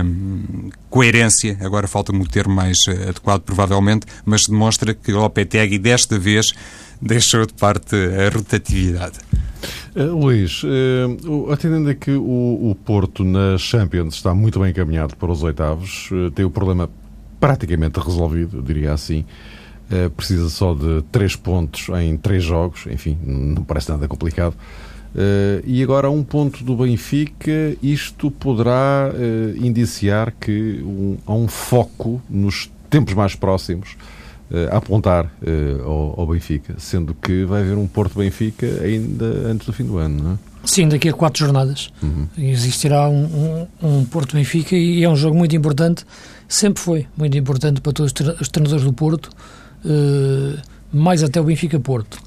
hum, 0.03 0.69
coerência, 0.89 1.57
agora 1.61 1.87
falta-me 1.87 2.21
o 2.21 2.27
termo 2.27 2.53
mais 2.53 2.77
adequado 2.87 3.41
provavelmente, 3.41 4.05
mas 4.25 4.47
demonstra 4.47 4.93
que 4.93 5.11
o 5.11 5.19
Lopetegui 5.19 5.79
desta 5.79 6.17
vez 6.19 6.53
deixou 7.01 7.45
de 7.45 7.53
parte 7.53 7.95
a 7.95 8.29
rotatividade. 8.35 9.19
Uh, 9.95 10.15
Luís, 10.17 10.63
uh, 10.63 11.51
atendendo 11.51 11.89
a 11.89 11.93
que 11.93 12.11
o, 12.11 12.69
o, 12.71 12.75
Porto 12.75 13.23
na 13.23 13.57
Champions 13.57 14.15
está 14.15 14.33
muito 14.33 14.59
bem 14.59 14.69
encaminhado 14.69 15.15
para 15.17 15.31
os 15.31 15.43
oitavos, 15.43 16.09
uh, 16.11 16.31
tem 16.31 16.45
o 16.45 16.49
problema 16.49 16.89
praticamente 17.41 17.99
resolvido, 17.99 18.61
diria 18.61 18.93
assim. 18.93 19.25
Uh, 19.91 20.09
precisa 20.11 20.47
só 20.47 20.73
de 20.73 21.01
três 21.11 21.35
pontos 21.35 21.89
em 21.99 22.15
três 22.15 22.41
jogos, 22.41 22.85
enfim, 22.89 23.17
não 23.25 23.63
parece 23.63 23.89
nada 23.89 24.07
complicado. 24.07 24.53
Uh, 25.13 25.61
e 25.65 25.83
agora, 25.83 26.09
um 26.09 26.23
ponto 26.23 26.63
do 26.63 26.77
Benfica, 26.77 27.75
isto 27.83 28.31
poderá 28.31 29.11
uh, 29.11 29.65
indiciar 29.65 30.33
que 30.39 30.81
um, 30.81 31.17
há 31.25 31.33
um 31.33 31.47
foco 31.47 32.21
nos 32.29 32.71
tempos 32.89 33.13
mais 33.13 33.35
próximos 33.35 33.97
a 34.69 34.75
apontar 34.79 35.31
ao, 35.85 36.19
ao, 36.19 36.27
Benfica, 36.27 36.75
sendo 36.77 37.15
que 37.15 37.45
vai 37.45 37.61
haver 37.61 37.77
um 37.77 37.87
Porto-Benfica 37.87 38.65
ainda 38.83 39.25
antes 39.47 39.65
do 39.65 39.71
fim 39.71 39.85
do 39.85 39.97
ano, 39.97 40.21
não 40.21 40.31
é? 40.33 40.37
Sim, 40.65 40.89
daqui 40.89 41.07
a 41.07 41.13
quatro 41.13 41.39
jornadas 41.39 41.89
uhum. 42.03 42.27
existirá 42.37 43.07
um, 43.07 43.67
um, 43.81 43.99
um 43.99 44.05
Porto-Benfica 44.05 44.75
e 44.75 45.05
é 45.05 45.09
um 45.09 45.15
jogo 45.15 45.37
muito 45.37 45.55
importante 45.55 46.05
sempre 46.51 46.83
foi 46.83 47.07
muito 47.15 47.37
importante 47.37 47.79
para 47.79 47.93
todos 47.93 48.11
os 48.41 48.49
treinadores 48.49 48.83
do 48.83 48.91
Porto, 48.91 49.29
uh, 49.85 50.59
mais 50.91 51.23
até 51.23 51.39
o 51.39 51.45
Benfica-Porto, 51.45 52.19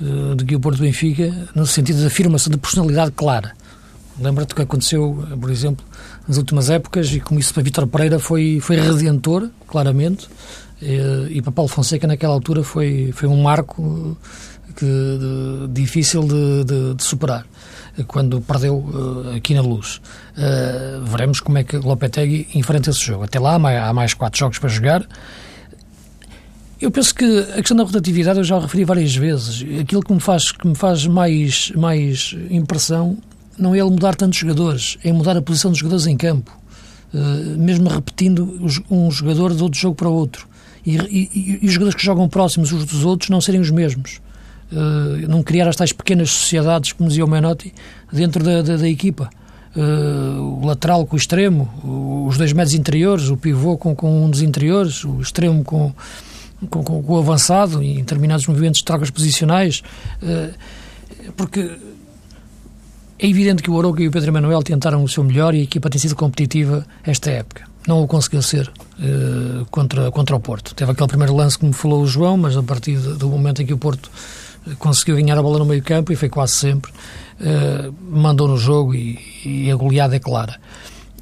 uh, 0.00 0.34
do 0.36 0.44
que 0.44 0.54
o 0.54 0.60
Porto-Benfica, 0.60 1.48
no 1.54 1.66
sentido 1.66 1.98
de 1.98 2.06
afirmação 2.06 2.50
de 2.50 2.58
personalidade 2.58 3.10
clara. 3.10 3.52
Lembra-te 4.20 4.52
o 4.52 4.56
que 4.56 4.62
aconteceu, 4.62 5.26
por 5.40 5.50
exemplo, 5.50 5.84
nas 6.28 6.36
últimas 6.36 6.70
épocas, 6.70 7.12
e 7.12 7.18
como 7.18 7.40
isso 7.40 7.52
para 7.52 7.62
Vítor 7.62 7.86
Pereira 7.88 8.20
foi, 8.20 8.60
foi 8.60 8.76
redentor, 8.76 9.50
claramente, 9.66 10.26
uh, 10.26 11.26
e 11.28 11.42
para 11.42 11.50
Paulo 11.50 11.68
Fonseca 11.68 12.06
naquela 12.06 12.34
altura 12.34 12.62
foi, 12.62 13.10
foi 13.12 13.28
um 13.28 13.42
marco 13.42 14.16
que, 14.76 14.86
de, 14.86 15.68
difícil 15.72 16.22
de, 16.22 16.64
de, 16.64 16.94
de 16.94 17.02
superar 17.02 17.44
quando 18.06 18.40
perdeu 18.40 18.76
uh, 18.76 19.36
aqui 19.36 19.54
na 19.54 19.60
luz. 19.60 20.00
Uh, 20.36 21.04
veremos 21.04 21.40
como 21.40 21.58
é 21.58 21.64
que 21.64 21.76
Lopetegui 21.76 22.48
enfrenta 22.54 22.90
esse 22.90 23.00
jogo. 23.00 23.24
Até 23.24 23.38
lá 23.38 23.54
há 23.54 23.92
mais 23.92 24.14
quatro 24.14 24.38
jogos 24.38 24.58
para 24.58 24.68
jogar. 24.68 25.06
Eu 26.80 26.90
penso 26.90 27.14
que 27.14 27.24
a 27.52 27.56
questão 27.56 27.76
da 27.76 27.84
rotatividade 27.84 28.38
eu 28.38 28.44
já 28.44 28.58
referi 28.58 28.84
várias 28.84 29.14
vezes. 29.14 29.64
Aquilo 29.80 30.02
que 30.02 30.12
me 30.12 30.20
faz, 30.20 30.50
que 30.50 30.66
me 30.66 30.74
faz 30.74 31.06
mais, 31.06 31.70
mais 31.76 32.34
impressão 32.50 33.18
não 33.56 33.74
é 33.74 33.78
ele 33.78 33.90
mudar 33.90 34.16
tantos 34.16 34.38
jogadores, 34.38 34.98
é 35.04 35.12
mudar 35.12 35.36
a 35.36 35.42
posição 35.42 35.70
dos 35.70 35.78
jogadores 35.78 36.06
em 36.06 36.16
campo. 36.16 36.50
Uh, 37.14 37.58
mesmo 37.58 37.88
repetindo 37.88 38.58
um 38.90 39.10
jogador 39.10 39.54
de 39.54 39.62
outro 39.62 39.78
jogo 39.78 39.94
para 39.94 40.08
outro. 40.08 40.48
E, 40.84 40.96
e, 40.96 41.58
e, 41.62 41.66
os 41.66 41.72
jogadores 41.72 41.94
que 41.94 42.04
jogam 42.04 42.28
próximos 42.28 42.72
uns 42.72 42.84
dos 42.84 43.04
outros 43.04 43.30
não 43.30 43.40
serem 43.40 43.60
os 43.60 43.70
mesmos. 43.70 44.20
Uh, 44.72 45.28
não 45.28 45.42
criar 45.42 45.68
as 45.68 45.76
tais 45.76 45.92
pequenas 45.92 46.30
sociedades, 46.30 46.92
como 46.92 47.08
dizia 47.08 47.24
o 47.24 47.28
Menotti, 47.28 47.74
dentro 48.10 48.42
da, 48.42 48.62
da, 48.62 48.76
da 48.78 48.88
equipa. 48.88 49.28
Uh, 49.76 50.60
o 50.62 50.66
lateral 50.66 51.06
com 51.06 51.14
o 51.14 51.18
extremo, 51.18 52.26
os 52.26 52.38
dois 52.38 52.52
médios 52.52 52.74
interiores, 52.74 53.28
o 53.28 53.36
pivô 53.36 53.76
com, 53.76 53.94
com 53.94 54.24
um 54.24 54.30
dos 54.30 54.40
interiores, 54.40 55.04
o 55.04 55.20
extremo 55.20 55.62
com, 55.62 55.92
com, 56.70 56.82
com, 56.82 57.02
com 57.02 57.12
o 57.12 57.18
avançado 57.18 57.82
em 57.82 57.96
determinados 57.96 58.46
movimentos 58.46 58.78
de 58.78 58.84
trocas 58.84 59.10
posicionais. 59.10 59.82
Uh, 60.22 60.52
porque 61.36 61.78
é 63.18 63.28
evidente 63.28 63.62
que 63.62 63.70
o 63.70 63.78
Aroca 63.78 64.02
e 64.02 64.08
o 64.08 64.10
Pedro 64.10 64.30
Emanuel 64.30 64.62
tentaram 64.62 65.04
o 65.04 65.08
seu 65.08 65.22
melhor 65.22 65.54
e 65.54 65.60
a 65.60 65.62
equipa 65.62 65.88
tem 65.88 66.00
sido 66.00 66.16
competitiva 66.16 66.84
esta 67.04 67.30
época. 67.30 67.62
não 67.86 68.02
o 68.02 68.06
conseguiu 68.06 68.42
ser 68.42 68.68
uh, 68.68 69.64
contra, 69.70 70.10
contra 70.10 70.34
o 70.34 70.40
Porto. 70.40 70.74
Teve 70.74 70.92
aquele 70.92 71.08
primeiro 71.08 71.34
lance 71.34 71.58
que 71.58 71.64
me 71.64 71.72
falou 71.72 72.02
o 72.02 72.06
João, 72.06 72.36
mas 72.36 72.56
a 72.56 72.62
partir 72.62 72.96
do 72.98 73.28
momento 73.28 73.62
em 73.62 73.66
que 73.66 73.72
o 73.72 73.78
Porto 73.78 74.10
conseguiu 74.78 75.16
ganhar 75.16 75.38
a 75.38 75.42
bola 75.42 75.58
no 75.58 75.64
meio 75.64 75.82
campo, 75.82 76.12
e 76.12 76.16
foi 76.16 76.28
quase 76.28 76.54
sempre, 76.54 76.92
uh, 76.92 77.94
mandou 78.10 78.48
no 78.48 78.56
jogo 78.56 78.94
e, 78.94 79.18
e, 79.44 79.70
a 79.70 79.76
goleada 79.76 80.16
é 80.16 80.18
clara. 80.18 80.60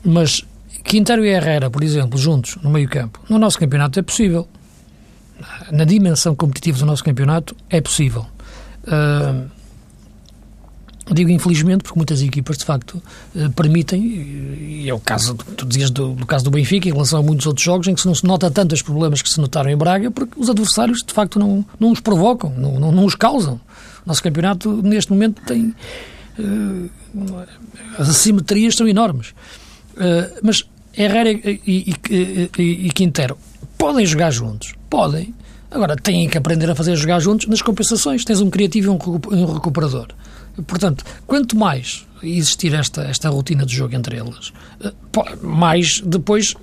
Mas 0.04 0.44
Quintero 0.84 1.24
e 1.24 1.28
Herrera, 1.28 1.70
por 1.70 1.82
exemplo, 1.82 2.18
juntos 2.18 2.56
no 2.62 2.70
meio 2.70 2.88
campo, 2.88 3.20
no 3.28 3.38
nosso 3.38 3.58
campeonato 3.58 3.98
é 3.98 4.02
possível. 4.02 4.48
Na 5.70 5.84
dimensão 5.84 6.34
competitiva 6.34 6.78
do 6.78 6.86
nosso 6.86 7.02
campeonato 7.02 7.56
é 7.70 7.80
possível. 7.80 8.26
Uh, 8.84 9.48
Digo 11.12 11.30
infelizmente 11.30 11.82
porque 11.82 11.98
muitas 11.98 12.22
equipas, 12.22 12.56
de 12.56 12.64
facto, 12.64 13.02
eh, 13.34 13.48
permitem, 13.48 14.00
e 14.00 14.88
é 14.88 14.94
o 14.94 15.00
caso, 15.00 15.34
tu 15.34 15.66
dizias 15.66 15.90
do, 15.90 16.14
do, 16.14 16.24
caso 16.24 16.44
do 16.44 16.50
Benfica, 16.50 16.88
em 16.88 16.92
relação 16.92 17.18
a 17.18 17.22
muitos 17.22 17.46
outros 17.46 17.64
jogos, 17.64 17.88
em 17.88 17.94
que 17.94 18.00
se 18.00 18.06
não 18.06 18.14
se 18.14 18.24
nota 18.24 18.50
tanto 18.50 18.74
os 18.74 18.82
problemas 18.82 19.20
que 19.20 19.28
se 19.28 19.40
notaram 19.40 19.70
em 19.70 19.76
Braga, 19.76 20.10
porque 20.10 20.40
os 20.40 20.48
adversários, 20.48 21.02
de 21.04 21.12
facto, 21.12 21.38
não, 21.38 21.64
não 21.80 21.90
os 21.90 22.00
provocam, 22.00 22.54
não, 22.56 22.78
não, 22.78 22.92
não 22.92 23.04
os 23.04 23.16
causam. 23.16 23.54
O 24.04 24.08
nosso 24.08 24.22
campeonato, 24.22 24.70
neste 24.82 25.10
momento, 25.10 25.42
tem. 25.44 25.74
Uh, 26.38 26.90
as 27.98 28.08
assimetrias 28.08 28.76
são 28.76 28.86
enormes. 28.86 29.30
Uh, 29.96 30.38
mas 30.42 30.64
Herrera 30.96 31.30
e, 31.30 31.60
e, 31.66 31.94
e, 32.58 32.86
e 32.86 32.90
Quintero 32.92 33.36
podem 33.76 34.04
jogar 34.04 34.30
juntos, 34.30 34.74
podem. 34.88 35.34
Agora, 35.70 35.94
têm 35.96 36.28
que 36.28 36.36
aprender 36.36 36.68
a 36.68 36.74
fazer 36.74 36.96
jogar 36.96 37.20
juntos 37.20 37.46
nas 37.46 37.62
compensações. 37.62 38.24
Tens 38.24 38.40
um 38.40 38.50
criativo 38.50 38.98
e 39.30 39.34
um 39.34 39.52
recuperador. 39.54 40.08
Portanto, 40.66 41.04
quanto 41.26 41.56
mais 41.56 42.06
existir 42.22 42.74
esta, 42.74 43.02
esta 43.02 43.30
rotina 43.30 43.64
de 43.64 43.74
jogo 43.74 43.94
entre 43.94 44.18
eles, 44.18 44.52
eh, 44.82 44.92
mais 45.40 46.00
depois 46.00 46.54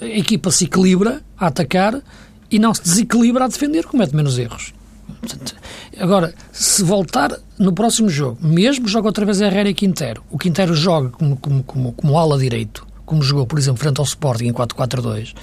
eh, 0.00 0.04
a 0.04 0.18
equipa 0.18 0.50
se 0.50 0.64
equilibra 0.64 1.22
a 1.38 1.46
atacar 1.46 2.02
e 2.50 2.58
não 2.58 2.74
se 2.74 2.82
desequilibra 2.82 3.44
a 3.44 3.48
defender, 3.48 3.86
comete 3.86 4.14
menos 4.14 4.38
erros. 4.38 4.74
Portanto, 5.20 5.54
agora, 5.98 6.34
se 6.50 6.82
voltar 6.82 7.38
no 7.58 7.72
próximo 7.72 8.08
jogo, 8.08 8.38
mesmo 8.42 8.88
joga 8.88 9.08
outra 9.08 9.24
vez 9.24 9.40
Herrera 9.40 9.70
e 9.70 9.74
Quintero, 9.74 10.22
o 10.30 10.36
Quintero 10.36 10.74
joga 10.74 11.10
como, 11.10 11.36
como, 11.36 11.62
como, 11.62 11.92
como 11.92 12.18
ala 12.18 12.38
direito, 12.38 12.86
como 13.06 13.22
jogou, 13.22 13.46
por 13.46 13.58
exemplo, 13.58 13.80
frente 13.80 14.00
ao 14.00 14.04
Sporting 14.04 14.46
em 14.46 14.52
4-4-2, 14.52 15.34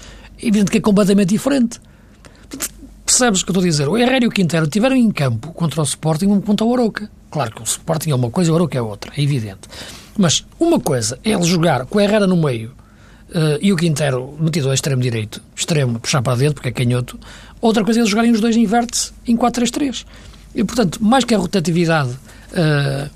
é 0.42 0.48
evidente 0.48 0.72
que 0.72 0.78
é 0.78 0.82
completamente 0.82 1.30
diferente. 1.30 1.80
Percebes 3.10 3.42
o 3.42 3.46
que 3.46 3.50
eu 3.50 3.54
estou 3.54 3.64
a 3.64 3.68
dizer? 3.72 3.90
O 3.90 3.98
Herrera 3.98 4.24
e 4.24 4.28
o 4.28 4.30
Quintero 4.30 4.68
tiveram 4.68 4.96
em 4.96 5.10
campo 5.10 5.52
contra 5.54 5.82
o 5.82 5.84
Sporting 5.84 6.28
um 6.28 6.40
contra 6.40 6.64
o 6.64 6.72
Aroca. 6.72 7.10
Claro 7.32 7.56
que 7.56 7.60
o 7.60 7.64
Sporting 7.64 8.12
é 8.12 8.16
uma 8.16 8.30
coisa 8.30 8.52
e 8.52 8.54
o 8.54 8.56
Aroca 8.56 8.78
é 8.78 8.82
outra, 8.84 9.12
é 9.18 9.24
evidente. 9.24 9.62
Mas 10.16 10.46
uma 10.60 10.80
coisa 10.80 11.18
é 11.24 11.32
ele 11.32 11.42
jogar 11.42 11.88
com 11.88 11.98
o 11.98 12.02
Herrera 12.02 12.28
no 12.28 12.38
meio 12.38 12.70
uh, 13.30 13.58
e 13.60 13.74
o 13.74 13.76
Quintero 13.76 14.38
metido 14.40 14.68
ao 14.68 14.76
extremo 14.76 15.02
direito, 15.02 15.42
extremo, 15.56 16.00
puxar 16.00 16.22
para 16.22 16.38
dentro, 16.38 16.54
porque 16.54 16.70
é 16.70 16.72
canhoto. 16.72 17.20
Outra 17.60 17.84
coisa 17.84 18.00
é 18.00 18.02
eles 18.02 18.12
jogarem 18.12 18.32
os 18.32 18.40
dois 18.40 18.56
vértice 18.56 19.12
em 19.26 19.36
4-3-3. 19.36 20.06
E, 20.54 20.64
portanto, 20.64 21.04
mais 21.04 21.26
que 21.26 21.34
a 21.34 21.40
rotatividade 21.40 22.12
uh, 22.12 23.10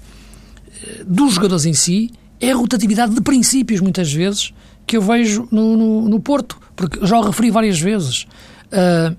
dos 1.05 1.35
jogadores 1.35 1.65
em 1.65 1.73
si, 1.75 2.11
é 2.41 2.51
a 2.51 2.55
rotatividade 2.55 3.13
de 3.13 3.21
princípios, 3.21 3.79
muitas 3.79 4.11
vezes, 4.11 4.55
que 4.87 4.97
eu 4.97 5.03
vejo 5.03 5.47
no, 5.51 5.77
no, 5.77 6.09
no 6.09 6.19
Porto. 6.19 6.57
Porque 6.75 7.05
já 7.05 7.19
o 7.19 7.21
referi 7.21 7.51
várias 7.51 7.79
vezes. 7.79 8.25
Uh, 8.71 9.15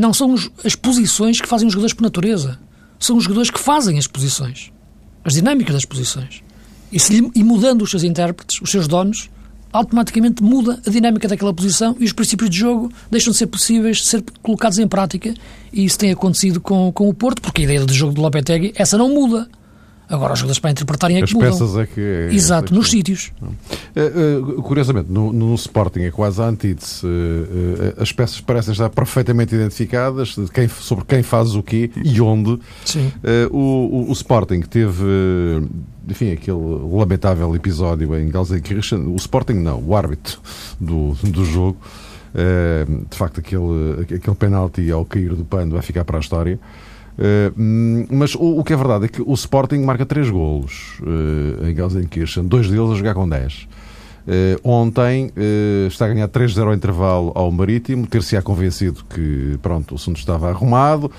não 0.00 0.14
são 0.14 0.34
as 0.64 0.74
posições 0.74 1.40
que 1.40 1.46
fazem 1.46 1.68
os 1.68 1.74
jogadores 1.74 1.92
por 1.92 2.02
natureza. 2.02 2.58
São 2.98 3.16
os 3.16 3.24
jogadores 3.24 3.50
que 3.50 3.60
fazem 3.60 3.98
as 3.98 4.06
posições. 4.06 4.72
As 5.22 5.34
dinâmicas 5.34 5.74
das 5.74 5.84
posições. 5.84 6.42
E, 6.90 6.98
se, 6.98 7.30
e 7.34 7.44
mudando 7.44 7.82
os 7.82 7.90
seus 7.90 8.02
intérpretes, 8.02 8.60
os 8.62 8.70
seus 8.70 8.88
donos, 8.88 9.28
automaticamente 9.70 10.42
muda 10.42 10.80
a 10.86 10.90
dinâmica 10.90 11.28
daquela 11.28 11.52
posição 11.52 11.96
e 12.00 12.04
os 12.04 12.12
princípios 12.12 12.48
de 12.48 12.58
jogo 12.58 12.90
deixam 13.10 13.30
de 13.30 13.36
ser 13.36 13.46
possíveis 13.46 13.98
de 13.98 14.06
ser 14.06 14.24
colocados 14.42 14.78
em 14.78 14.88
prática. 14.88 15.34
E 15.70 15.84
isso 15.84 15.98
tem 15.98 16.10
acontecido 16.10 16.60
com, 16.60 16.90
com 16.90 17.08
o 17.08 17.14
Porto, 17.14 17.42
porque 17.42 17.60
a 17.60 17.64
ideia 17.64 17.84
de 17.84 17.92
jogo 17.92 18.14
de 18.14 18.20
Lopetegui, 18.20 18.72
essa 18.76 18.96
não 18.96 19.10
muda. 19.10 19.48
Agora, 20.10 20.32
os 20.32 20.40
jogadores 20.40 20.58
para 20.58 20.70
interpretarem 20.72 21.16
é 21.18 21.20
que 21.20 21.24
As 21.24 21.32
mudam. 21.32 21.50
peças 21.52 21.76
é 21.76 21.86
que... 21.86 22.00
É, 22.00 22.34
Exato, 22.34 22.74
nos 22.74 22.90
sítios. 22.90 23.30
Uh, 23.40 24.58
uh, 24.58 24.62
curiosamente, 24.62 25.10
no, 25.10 25.32
no, 25.32 25.54
Sporting 25.54 26.00
é 26.00 26.10
quase 26.10 26.42
a 26.42 26.46
antítese. 26.46 27.06
Uh, 27.06 27.94
as 27.96 28.10
peças 28.10 28.40
parecem 28.40 28.72
estar 28.72 28.90
perfeitamente 28.90 29.54
identificadas 29.54 30.34
de 30.34 30.48
quem, 30.48 30.66
sobre 30.66 31.04
quem 31.04 31.22
faz 31.22 31.54
o 31.54 31.62
quê 31.62 31.92
e 32.02 32.20
onde. 32.20 32.58
Sim. 32.84 33.12
O, 33.52 33.56
o, 33.56 34.10
o, 34.10 34.12
Sporting 34.12 34.62
teve, 34.62 35.04
enfim, 36.08 36.32
aquele 36.32 36.58
lamentável 36.92 37.54
episódio 37.54 38.18
em 38.18 38.32
Gelsenkirchen. 38.32 39.06
O 39.06 39.16
Sporting 39.16 39.54
não, 39.54 39.80
o 39.80 39.94
árbitro 39.94 40.40
do, 40.80 41.12
do 41.22 41.44
jogo. 41.44 41.76
de 43.08 43.16
facto, 43.16 43.38
aquele, 43.38 44.02
aquele 44.02 44.36
penalti 44.36 44.90
ao 44.90 45.04
cair 45.04 45.34
do 45.34 45.44
pano 45.44 45.72
vai 45.72 45.82
ficar 45.82 46.04
para 46.04 46.16
a 46.16 46.20
história. 46.20 46.58
Uh, 47.20 48.06
mas 48.10 48.34
o, 48.34 48.60
o, 48.60 48.64
que 48.64 48.72
é 48.72 48.76
verdade 48.76 49.04
é 49.04 49.08
que 49.08 49.20
o 49.20 49.34
Sporting 49.34 49.80
marca 49.80 50.06
3 50.06 50.30
golos 50.30 50.98
uh, 51.00 51.66
em 51.66 51.76
Gelsenkirchen, 51.76 52.44
dois 52.44 52.70
deles 52.70 52.90
a 52.92 52.94
jogar 52.94 53.14
com 53.14 53.28
10. 53.28 53.54
Uh, 53.54 53.66
eh, 54.26 54.58
ontem 54.62 55.32
está 55.88 56.04
a 56.04 56.08
ganhar 56.08 56.28
3-0 56.28 56.66
ao 56.66 56.74
intervalo 56.74 57.32
ao 57.34 57.50
Marítimo, 57.50 58.06
ter-se-á 58.06 58.40
convencido 58.40 59.02
que 59.04 59.58
pronto, 59.60 59.92
o 59.92 59.94
assunto 59.96 60.18
estava 60.18 60.48
arrumado, 60.50 61.10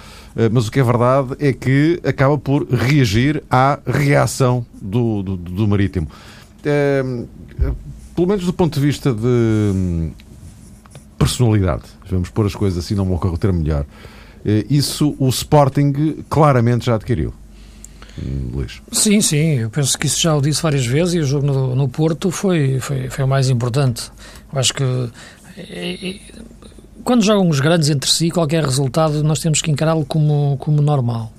mas 0.51 0.67
o 0.67 0.71
que 0.71 0.79
é 0.79 0.83
verdade 0.83 1.35
é 1.39 1.51
que 1.51 1.99
acaba 2.05 2.37
por 2.37 2.65
reagir 2.69 3.43
à 3.49 3.79
reação 3.85 4.65
do, 4.79 5.23
do, 5.23 5.35
do 5.35 5.67
Marítimo. 5.67 6.07
pelo 8.15 8.27
menos 8.27 8.45
do 8.45 8.53
ponto 8.53 8.79
de 8.79 8.85
vista 8.85 9.11
de 9.11 9.25
hum, 9.25 10.11
personalidade, 11.17 11.83
vamos 12.09 12.29
pôr 12.29 12.45
as 12.45 12.55
coisas 12.55 12.85
assim, 12.85 12.93
não 12.95 13.05
me 13.05 13.13
ocorre 13.13 13.35
o 13.35 13.53
melhor. 13.53 13.85
Eh, 14.45 14.65
isso 14.69 15.15
o 15.19 15.29
Sporting 15.29 16.23
claramente 16.29 16.85
já 16.85 16.95
adquiriu. 16.95 17.33
Luís. 18.53 18.81
Sim, 18.91 19.21
sim, 19.21 19.59
eu 19.59 19.69
penso 19.69 19.97
que 19.97 20.05
isso 20.05 20.19
já 20.19 20.35
o 20.35 20.41
disse 20.41 20.61
várias 20.61 20.85
vezes 20.85 21.13
e 21.13 21.19
o 21.19 21.23
jogo 21.23 21.47
no, 21.47 21.75
no 21.75 21.87
Porto 21.87 22.29
foi, 22.29 22.79
foi, 22.79 23.09
foi 23.09 23.23
o 23.23 23.27
mais 23.27 23.49
importante. 23.49 24.11
Eu 24.51 24.59
acho 24.59 24.73
que 24.73 24.83
é, 25.57 26.09
é, 26.09 26.19
quando 27.03 27.23
jogam 27.23 27.49
os 27.49 27.59
grandes 27.59 27.89
entre 27.89 28.09
si, 28.09 28.29
qualquer 28.29 28.63
resultado 28.63 29.23
nós 29.23 29.39
temos 29.39 29.61
que 29.61 29.71
encará-lo 29.71 30.05
como, 30.05 30.57
como 30.59 30.81
normal. 30.81 31.31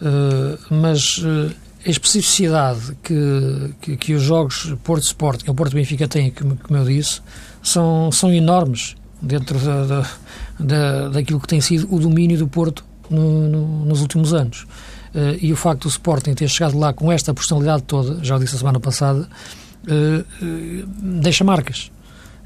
Uh, 0.00 0.74
mas 0.74 1.18
uh, 1.18 1.50
a 1.84 1.88
especificidade 1.88 2.96
que, 3.02 3.74
que, 3.80 3.96
que, 3.96 4.14
os 4.14 4.22
jogos 4.22 4.74
Porto 4.84 5.04
Sport 5.04 5.46
e 5.46 5.50
o 5.50 5.54
Porto 5.54 5.74
Benfica 5.74 6.06
têm, 6.06 6.30
como, 6.30 6.56
como 6.56 6.78
eu 6.78 6.84
disse, 6.84 7.22
são, 7.62 8.12
são 8.12 8.32
enormes 8.32 8.94
dentro 9.22 9.58
da, 9.58 9.84
da, 9.84 10.10
da, 10.58 11.08
daquilo 11.08 11.40
que 11.40 11.46
tem 11.46 11.60
sido 11.60 11.92
o 11.94 11.98
domínio 11.98 12.38
do 12.38 12.48
Porto 12.48 12.84
no, 13.10 13.48
no, 13.48 13.84
nos 13.84 14.00
últimos 14.00 14.32
anos. 14.32 14.66
Uh, 15.14 15.38
e 15.40 15.52
o 15.52 15.56
facto 15.56 15.82
do 15.82 15.88
Sporting 15.88 16.34
ter 16.34 16.48
chegado 16.48 16.78
lá 16.78 16.92
com 16.92 17.10
esta 17.10 17.32
personalidade 17.32 17.82
toda, 17.84 18.22
já 18.22 18.36
o 18.36 18.38
disse 18.38 18.54
a 18.54 18.58
semana 18.58 18.80
passada, 18.80 19.28
uh, 19.88 20.44
uh, 20.44 20.86
deixa 21.20 21.44
marcas. 21.44 21.90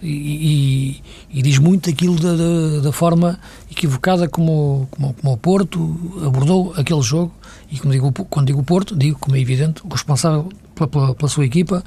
E, 0.02 0.08
e, 0.08 1.38
e, 1.38 1.42
diz 1.42 1.58
muito 1.58 1.90
aquilo 1.90 2.18
da, 2.18 2.34
da, 2.34 2.80
da 2.84 2.92
forma 2.92 3.38
equivocada 3.70 4.26
como, 4.28 4.88
como, 4.90 5.12
como, 5.12 5.34
o 5.34 5.36
Porto 5.36 6.22
abordou 6.24 6.72
aquele 6.74 7.02
jogo. 7.02 7.34
E 7.70 7.78
como 7.78 7.92
digo, 7.92 8.10
quando 8.30 8.46
digo 8.46 8.60
o 8.60 8.64
Porto, 8.64 8.96
digo, 8.96 9.18
como 9.18 9.36
é 9.36 9.40
evidente, 9.40 9.82
o 9.84 9.88
responsável 9.88 10.48
pela, 10.74 10.88
pela, 10.88 11.14
pela 11.14 11.28
sua 11.28 11.44
equipa, 11.44 11.84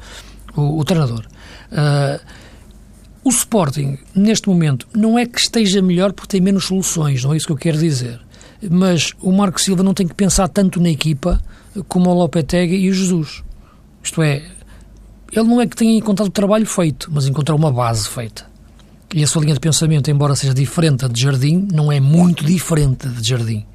o, 0.55 0.79
o 0.79 0.83
treinador. 0.83 1.25
Uh, 1.71 2.19
o 3.23 3.29
Sporting, 3.29 3.97
neste 4.13 4.49
momento, 4.49 4.88
não 4.93 5.17
é 5.17 5.25
que 5.25 5.39
esteja 5.39 5.81
melhor 5.81 6.12
porque 6.12 6.31
tem 6.31 6.41
menos 6.41 6.65
soluções, 6.65 7.23
não 7.23 7.33
é 7.33 7.38
isso 7.38 7.45
que 7.45 7.53
eu 7.53 7.57
quero 7.57 7.77
dizer. 7.77 8.19
Mas 8.69 9.13
o 9.21 9.31
Marco 9.31 9.59
Silva 9.59 9.81
não 9.81 9.93
tem 9.93 10.07
que 10.07 10.13
pensar 10.13 10.47
tanto 10.47 10.81
na 10.81 10.89
equipa 10.89 11.41
como 11.88 12.09
o 12.09 12.13
Lopetegui 12.13 12.75
e 12.75 12.89
o 12.89 12.93
Jesus. 12.93 13.43
Isto 14.03 14.21
é, 14.21 14.43
ele 15.31 15.47
não 15.47 15.62
é 15.62 15.67
que 15.67 15.75
tenha 15.75 15.97
encontrado 15.97 16.27
o 16.27 16.31
trabalho 16.31 16.65
feito, 16.65 17.09
mas 17.12 17.25
encontrou 17.25 17.57
uma 17.57 17.71
base 17.71 18.07
feita. 18.09 18.45
E 19.13 19.23
a 19.23 19.27
sua 19.27 19.41
linha 19.41 19.53
de 19.53 19.59
pensamento, 19.59 20.09
embora 20.09 20.36
seja 20.36 20.53
diferente 20.53 21.07
de 21.07 21.21
Jardim, 21.21 21.67
não 21.71 21.91
é 21.91 21.99
muito 21.99 22.43
diferente 22.43 23.07
de 23.07 23.27
Jardim. 23.27 23.65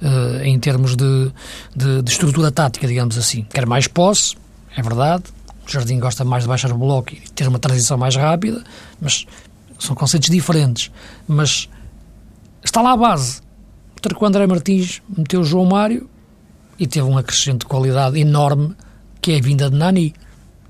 Uh, 0.00 0.44
em 0.44 0.58
termos 0.60 0.94
de, 0.94 1.32
de, 1.74 2.02
de 2.02 2.10
estrutura 2.10 2.52
tática, 2.52 2.86
digamos 2.86 3.18
assim. 3.18 3.44
Quer 3.52 3.66
mais 3.66 3.88
posse, 3.88 4.36
é 4.76 4.82
verdade, 4.82 5.24
o 5.68 5.70
Jardim 5.70 5.98
gosta 5.98 6.24
mais 6.24 6.44
de 6.44 6.48
baixar 6.48 6.72
o 6.72 6.78
bloco 6.78 7.12
e 7.12 7.20
ter 7.34 7.46
uma 7.46 7.58
transição 7.58 7.98
mais 7.98 8.16
rápida, 8.16 8.64
mas 9.00 9.26
são 9.78 9.94
conceitos 9.94 10.30
diferentes. 10.30 10.90
Mas 11.26 11.68
está 12.64 12.80
lá 12.80 12.92
a 12.92 12.96
base. 12.96 13.42
O 14.18 14.24
André 14.24 14.46
Martins 14.46 15.02
meteu 15.16 15.40
o 15.40 15.44
João 15.44 15.66
Mário 15.66 16.08
e 16.78 16.86
teve 16.86 17.06
um 17.06 17.18
acrescente 17.18 17.60
de 17.60 17.66
qualidade 17.66 18.18
enorme, 18.18 18.74
que 19.20 19.32
é 19.32 19.38
a 19.38 19.42
vinda 19.42 19.68
de 19.68 19.76
Nani, 19.76 20.14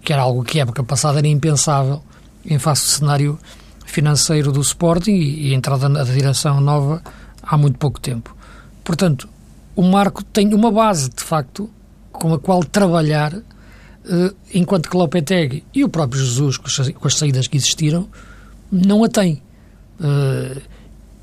que 0.02 0.12
era 0.12 0.22
algo 0.22 0.42
que 0.42 0.58
época 0.58 0.82
passada 0.82 1.18
era 1.18 1.28
impensável 1.28 2.02
em 2.44 2.58
face 2.58 2.84
do 2.86 2.90
cenário 2.90 3.38
financeiro 3.86 4.50
do 4.50 4.60
Sporting 4.60 5.12
e, 5.12 5.48
e 5.48 5.54
entrada 5.54 5.88
na 5.88 6.02
direção 6.02 6.60
nova 6.60 7.02
há 7.42 7.56
muito 7.56 7.78
pouco 7.78 8.00
tempo. 8.00 8.34
Portanto, 8.82 9.28
o 9.76 9.82
Marco 9.82 10.24
tem 10.24 10.54
uma 10.54 10.72
base, 10.72 11.10
de 11.10 11.22
facto, 11.22 11.70
com 12.10 12.34
a 12.34 12.38
qual 12.38 12.64
trabalhar 12.64 13.32
enquanto 14.54 14.88
que 14.88 14.96
Lopetegui 14.96 15.64
e 15.74 15.84
o 15.84 15.88
próprio 15.88 16.20
Jesus, 16.20 16.56
com 16.56 17.06
as 17.08 17.14
saídas 17.14 17.46
que 17.46 17.56
existiram, 17.56 18.08
não 18.70 19.04
a 19.04 19.08
tem. 19.08 19.42
Uh, 20.00 20.60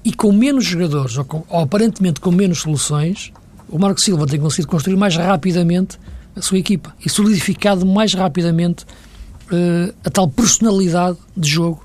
e 0.04 0.13
com 0.13 0.32
menos 0.32 0.65
jogadores, 0.65 1.17
ou, 1.17 1.26
com, 1.26 1.43
ou, 1.50 1.62
aparentemente 1.62 2.19
com 2.19 2.32
menos 2.32 2.60
soluções, 2.60 3.32
o 3.69 3.80
Marco 3.80 4.00
Silva 4.00 4.28
tem 4.28 4.39
conseguido 4.39 4.67
construir 4.67 4.95
mais 4.95 5.15
rapidamente 5.15 5.98
a 6.36 6.41
sua 6.41 6.60
equipa 6.60 6.93
e 7.04 7.10
solidificado 7.10 7.86
mais 7.86 8.13
rapidamente 8.13 8.84
uh, 8.84 9.93
a 10.04 10.10
tal 10.10 10.28
personalidade 10.28 11.17
de 11.36 11.50
jogo 11.50 11.84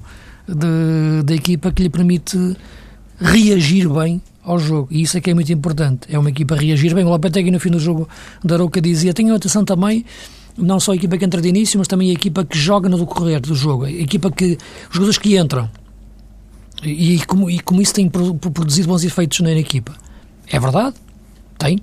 da 1.25 1.33
equipa 1.33 1.71
que 1.71 1.81
lhe 1.81 1.89
permite 1.89 2.37
reagir 3.21 3.89
bem 3.89 4.21
ao 4.43 4.59
jogo. 4.59 4.89
E 4.91 5.03
isso 5.03 5.17
é 5.17 5.21
que 5.21 5.31
é 5.31 5.35
muito 5.35 5.53
importante. 5.53 6.09
É 6.09 6.19
uma 6.19 6.31
equipa 6.31 6.57
reagir 6.57 6.93
bem. 6.93 7.05
O 7.05 7.09
Lopetegui, 7.09 7.53
no 7.53 7.61
fim 7.61 7.71
do 7.71 7.79
jogo 7.79 8.09
da 8.43 8.57
Arouca, 8.57 8.81
dizia: 8.81 9.15
tenham 9.15 9.37
atenção 9.37 9.65
também 9.65 10.05
não 10.61 10.79
só 10.79 10.93
a 10.93 10.97
equipa 10.97 11.17
que 11.17 11.25
entra 11.25 11.41
de 11.41 11.49
início, 11.49 11.79
mas 11.79 11.89
também 11.89 12.11
a 12.11 12.13
equipa 12.13 12.45
que 12.45 12.59
joga 12.59 12.89
no 12.89 12.99
decorrer 12.99 13.41
do 13.41 13.55
jogo, 13.55 13.85
a 13.85 13.91
equipa 13.91 14.31
que. 14.31 14.59
os 14.89 14.95
jogadores 14.95 15.19
que 15.19 15.37
entram. 15.37 15.69
E, 16.83 17.17
e 17.17 17.27
como, 17.27 17.51
e 17.51 17.61
como 17.61 17.83
isso 17.83 17.95
tem 17.95 18.09
produzido 18.09 18.89
bons 18.89 19.05
efeitos 19.05 19.41
na 19.41 19.53
equipa. 19.53 19.93
É 20.51 20.59
verdade? 20.59 20.97
Tem. 21.59 21.79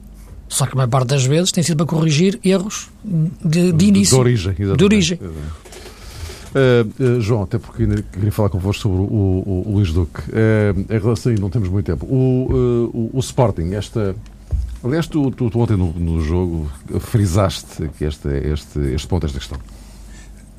Só 0.49 0.65
que 0.65 0.73
a 0.73 0.75
maior 0.75 0.89
parte 0.89 1.09
das 1.09 1.25
vezes 1.25 1.51
tem 1.51 1.63
sido 1.63 1.77
para 1.77 1.85
corrigir 1.85 2.39
erros 2.43 2.89
de, 3.03 3.71
de 3.73 3.85
início. 3.85 4.15
De 4.15 4.21
origem. 4.21 4.51
Exatamente. 4.53 4.77
De 4.77 4.85
origem. 4.85 5.19
Uh, 6.47 7.03
uh, 7.03 7.21
João, 7.21 7.43
até 7.43 7.59
porque 7.59 7.85
queria 8.11 8.31
falar 8.31 8.49
convosco 8.49 8.81
sobre 8.83 8.97
o, 8.97 9.03
o, 9.03 9.63
o 9.67 9.73
Luís 9.73 9.91
Duque. 9.91 10.21
Uh, 10.29 10.85
em 10.89 10.99
relação, 10.99 11.33
não 11.33 11.49
temos 11.49 11.69
muito 11.69 11.85
tempo. 11.85 12.05
O, 12.05 12.89
o, 12.93 13.09
o 13.13 13.19
Sporting, 13.19 13.73
esta 13.73 14.15
Aliás, 14.83 15.07
tu, 15.07 15.31
tu, 15.31 15.49
tu 15.49 15.59
ontem 15.59 15.75
no, 15.75 15.91
no, 15.93 16.21
jogo 16.21 16.69
frisaste 16.99 17.89
que 17.97 18.05
este, 18.05 18.29
este, 18.53 18.79
este 18.93 19.07
ponto, 19.07 19.25
esta 19.25 19.39
questão. 19.39 19.59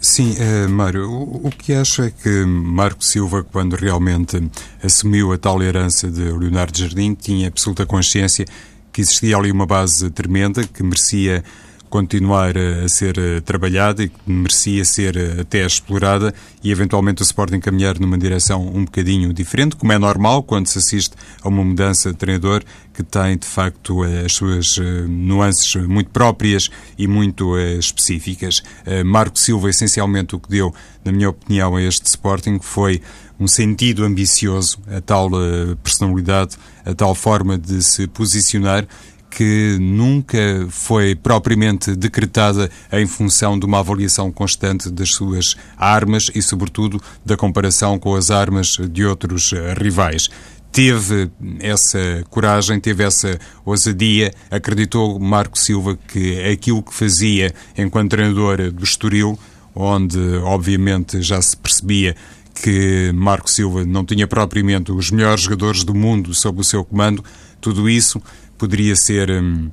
Sim, 0.01 0.33
uh, 0.33 0.69
Mário, 0.69 1.11
o, 1.11 1.49
o, 1.49 1.51
que 1.51 1.73
acho 1.73 2.03
é 2.03 2.11
que 2.11 2.45
Marco 2.45 3.05
Silva, 3.05 3.43
quando 3.43 3.75
realmente 3.75 4.51
assumiu 4.83 5.33
a 5.33 5.39
tal 5.39 5.61
herança 5.63 6.09
de 6.11 6.23
Leonardo 6.33 6.79
Jardim, 6.79 7.15
tinha 7.15 7.49
absoluta 7.49 7.85
consciência 7.85 8.45
que 8.93 9.01
existia 9.01 9.37
ali 9.37 9.51
uma 9.51 9.67
base 9.67 10.09
tremenda 10.11 10.65
que 10.65 10.83
merecia 10.83 11.43
continuar 11.89 12.55
a 12.57 12.89
ser 12.89 13.19
eh, 13.19 13.41
trabalhada 13.41 14.03
e 14.03 14.09
que 14.09 14.19
merecia 14.27 14.85
ser 14.85 15.17
eh, 15.17 15.41
até 15.41 15.65
explorada 15.65 16.35
e 16.63 16.71
eventualmente 16.71 17.23
o 17.23 17.25
Sporting 17.25 17.61
caminhar 17.61 17.99
numa 17.99 18.19
direção 18.19 18.67
um 18.67 18.85
bocadinho 18.85 19.33
diferente, 19.33 19.77
como 19.77 19.93
é 19.93 19.99
normal 19.99 20.43
quando 20.43 20.67
se 20.67 20.79
assiste 20.79 21.17
a 21.43 21.49
uma 21.49 21.65
mudança 21.65 22.11
de 22.13 22.17
treinador 22.17 22.63
que 22.93 23.03
tem 23.03 23.37
de 23.37 23.47
facto 23.47 24.05
eh, 24.05 24.25
as 24.27 24.33
suas 24.33 24.79
nuances 25.09 25.75
muito 25.87 26.11
próprias 26.11 26.71
e 26.97 27.07
muito 27.07 27.59
específicas. 27.59 28.63
Marco 29.05 29.39
Silva, 29.39 29.71
essencialmente, 29.71 30.35
o 30.35 30.41
que 30.41 30.49
deu, 30.49 30.75
na 31.05 31.13
minha 31.13 31.31
opinião, 31.31 31.77
a 31.77 31.83
este 31.83 32.07
Sporting 32.07 32.59
foi 32.61 33.01
um 33.39 33.47
sentido 33.47 34.05
ambicioso, 34.05 34.79
a 34.89 35.01
tal 35.01 35.31
personalidade, 35.83 36.57
a 36.85 36.95
tal 36.95 37.15
forma 37.15 37.57
de 37.57 37.83
se 37.83 38.07
posicionar 38.09 38.87
que 39.39 39.79
nunca 39.81 40.67
foi 40.69 41.15
propriamente 41.15 41.95
decretada 41.95 42.69
em 42.91 43.07
função 43.07 43.57
de 43.57 43.65
uma 43.65 43.79
avaliação 43.79 44.33
constante 44.33 44.91
das 44.91 45.11
suas 45.11 45.55
armas 45.77 46.29
e, 46.35 46.43
sobretudo, 46.43 47.01
da 47.25 47.37
comparação 47.37 48.01
com 48.01 48.17
as 48.17 48.33
armas 48.33 48.77
de 48.91 49.05
outros 49.05 49.53
eh, 49.53 49.75
rivais. 49.79 50.29
Teve 50.73 51.31
essa 51.61 52.25
coragem, 52.29 52.81
teve 52.81 53.05
essa 53.05 53.39
ousadia, 53.65 54.35
acreditou 54.51 55.21
Marco 55.21 55.57
Silva 55.57 55.97
que 56.09 56.43
aquilo 56.43 56.83
que 56.83 56.93
fazia 56.93 57.55
enquanto 57.77 58.11
treinador 58.11 58.73
do 58.73 58.83
Estoril, 58.83 59.39
onde 59.73 60.19
obviamente 60.43 61.23
já 61.23 61.41
se 61.41 61.57
percebia 61.57 62.17
que 62.61 63.13
Marco 63.15 63.49
Silva 63.49 63.85
não 63.85 64.05
tinha 64.05 64.27
propriamente 64.27 64.91
os 64.91 65.13
melhores 65.13 65.43
jogadores 65.43 65.85
do 65.85 65.95
mundo 65.95 66.35
sob 66.35 66.61
o 66.61 66.65
seu 66.65 66.85
comando, 66.85 67.25
tudo 67.61 67.89
isso 67.89 68.21
poderia 68.59 68.97
ser 68.97 69.31
hum, 69.31 69.71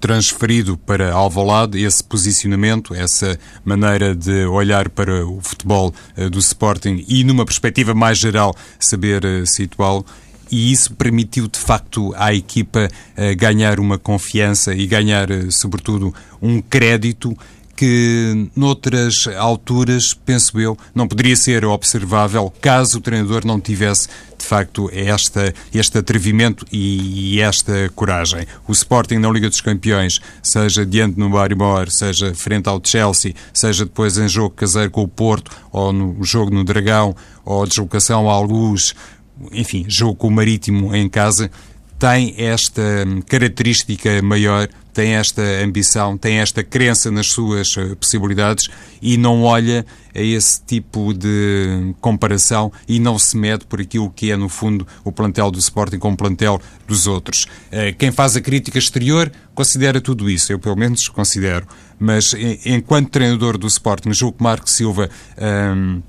transferido 0.00 0.76
para 0.76 1.12
Alvalade 1.12 1.82
esse 1.82 2.02
posicionamento, 2.02 2.94
essa 2.94 3.38
maneira 3.64 4.14
de 4.14 4.44
olhar 4.46 4.88
para 4.88 5.26
o 5.26 5.40
futebol 5.40 5.94
uh, 6.16 6.30
do 6.30 6.38
Sporting 6.38 7.04
e 7.08 7.22
numa 7.24 7.44
perspectiva 7.44 7.94
mais 7.94 8.18
geral 8.18 8.54
saber 8.78 9.24
uh, 9.24 9.46
situá-lo. 9.46 10.04
E 10.50 10.70
isso 10.70 10.94
permitiu 10.94 11.48
de 11.48 11.58
facto 11.58 12.14
à 12.16 12.32
equipa 12.32 12.88
uh, 12.88 13.36
ganhar 13.36 13.78
uma 13.80 13.98
confiança 13.98 14.74
e 14.74 14.86
ganhar 14.86 15.28
sobretudo 15.50 16.14
um 16.40 16.60
crédito 16.60 17.36
que 17.76 18.48
noutras 18.56 19.28
alturas, 19.36 20.14
penso 20.14 20.58
eu, 20.58 20.76
não 20.94 21.06
poderia 21.06 21.36
ser 21.36 21.64
observável 21.64 22.52
caso 22.60 22.98
o 22.98 23.00
treinador 23.00 23.44
não 23.44 23.60
tivesse 23.60 24.08
de 24.36 24.44
facto 24.44 24.90
esta, 24.92 25.52
este 25.74 25.98
atrevimento 25.98 26.64
e 26.72 27.40
esta 27.40 27.90
coragem. 27.94 28.46
O 28.66 28.72
Sporting 28.72 29.16
na 29.16 29.30
Liga 29.30 29.48
dos 29.48 29.60
Campeões, 29.60 30.20
seja 30.42 30.86
diante 30.86 31.18
no 31.18 31.28
Barrymore, 31.30 31.90
seja 31.90 32.34
frente 32.34 32.68
ao 32.68 32.80
Chelsea, 32.82 33.34
seja 33.52 33.84
depois 33.84 34.16
em 34.16 34.28
jogo 34.28 34.54
caseiro 34.54 34.90
com 34.90 35.02
o 35.02 35.08
Porto, 35.08 35.50
ou 35.70 35.92
no 35.92 36.22
jogo 36.24 36.54
no 36.54 36.64
Dragão, 36.64 37.14
ou 37.44 37.66
deslocação 37.66 38.30
à 38.30 38.38
Luz, 38.40 38.94
enfim, 39.52 39.84
jogo 39.88 40.14
com 40.14 40.28
o 40.28 40.30
Marítimo 40.30 40.94
em 40.94 41.08
casa, 41.08 41.50
tem 41.98 42.34
esta 42.36 42.82
característica 43.26 44.20
maior, 44.22 44.68
tem 44.92 45.14
esta 45.14 45.42
ambição, 45.62 46.16
tem 46.16 46.38
esta 46.38 46.64
crença 46.64 47.10
nas 47.10 47.26
suas 47.26 47.76
eh, 47.76 47.94
possibilidades 47.94 48.68
e 49.00 49.16
não 49.18 49.42
olha 49.42 49.84
a 50.14 50.20
esse 50.20 50.62
tipo 50.62 51.12
de 51.12 51.94
comparação 52.00 52.72
e 52.88 52.98
não 52.98 53.18
se 53.18 53.36
mede 53.36 53.66
por 53.66 53.80
aquilo 53.80 54.10
que 54.10 54.30
é, 54.30 54.36
no 54.36 54.48
fundo, 54.48 54.86
o 55.04 55.12
plantel 55.12 55.50
do 55.50 55.58
Sporting 55.58 55.98
com 55.98 56.12
o 56.12 56.16
plantel 56.16 56.60
dos 56.86 57.06
outros. 57.06 57.46
Eh, 57.70 57.92
quem 57.92 58.10
faz 58.10 58.36
a 58.36 58.40
crítica 58.40 58.78
exterior 58.78 59.30
considera 59.54 60.00
tudo 60.00 60.30
isso, 60.30 60.52
eu 60.52 60.58
pelo 60.58 60.76
menos 60.76 61.08
considero, 61.08 61.66
mas 61.98 62.34
enquanto 62.64 63.10
treinador 63.10 63.58
do 63.58 63.66
Sporting, 63.66 64.12
julgo 64.12 64.38
que 64.38 64.42
Marco 64.42 64.68
Silva. 64.68 65.10
Hum, 65.38 66.02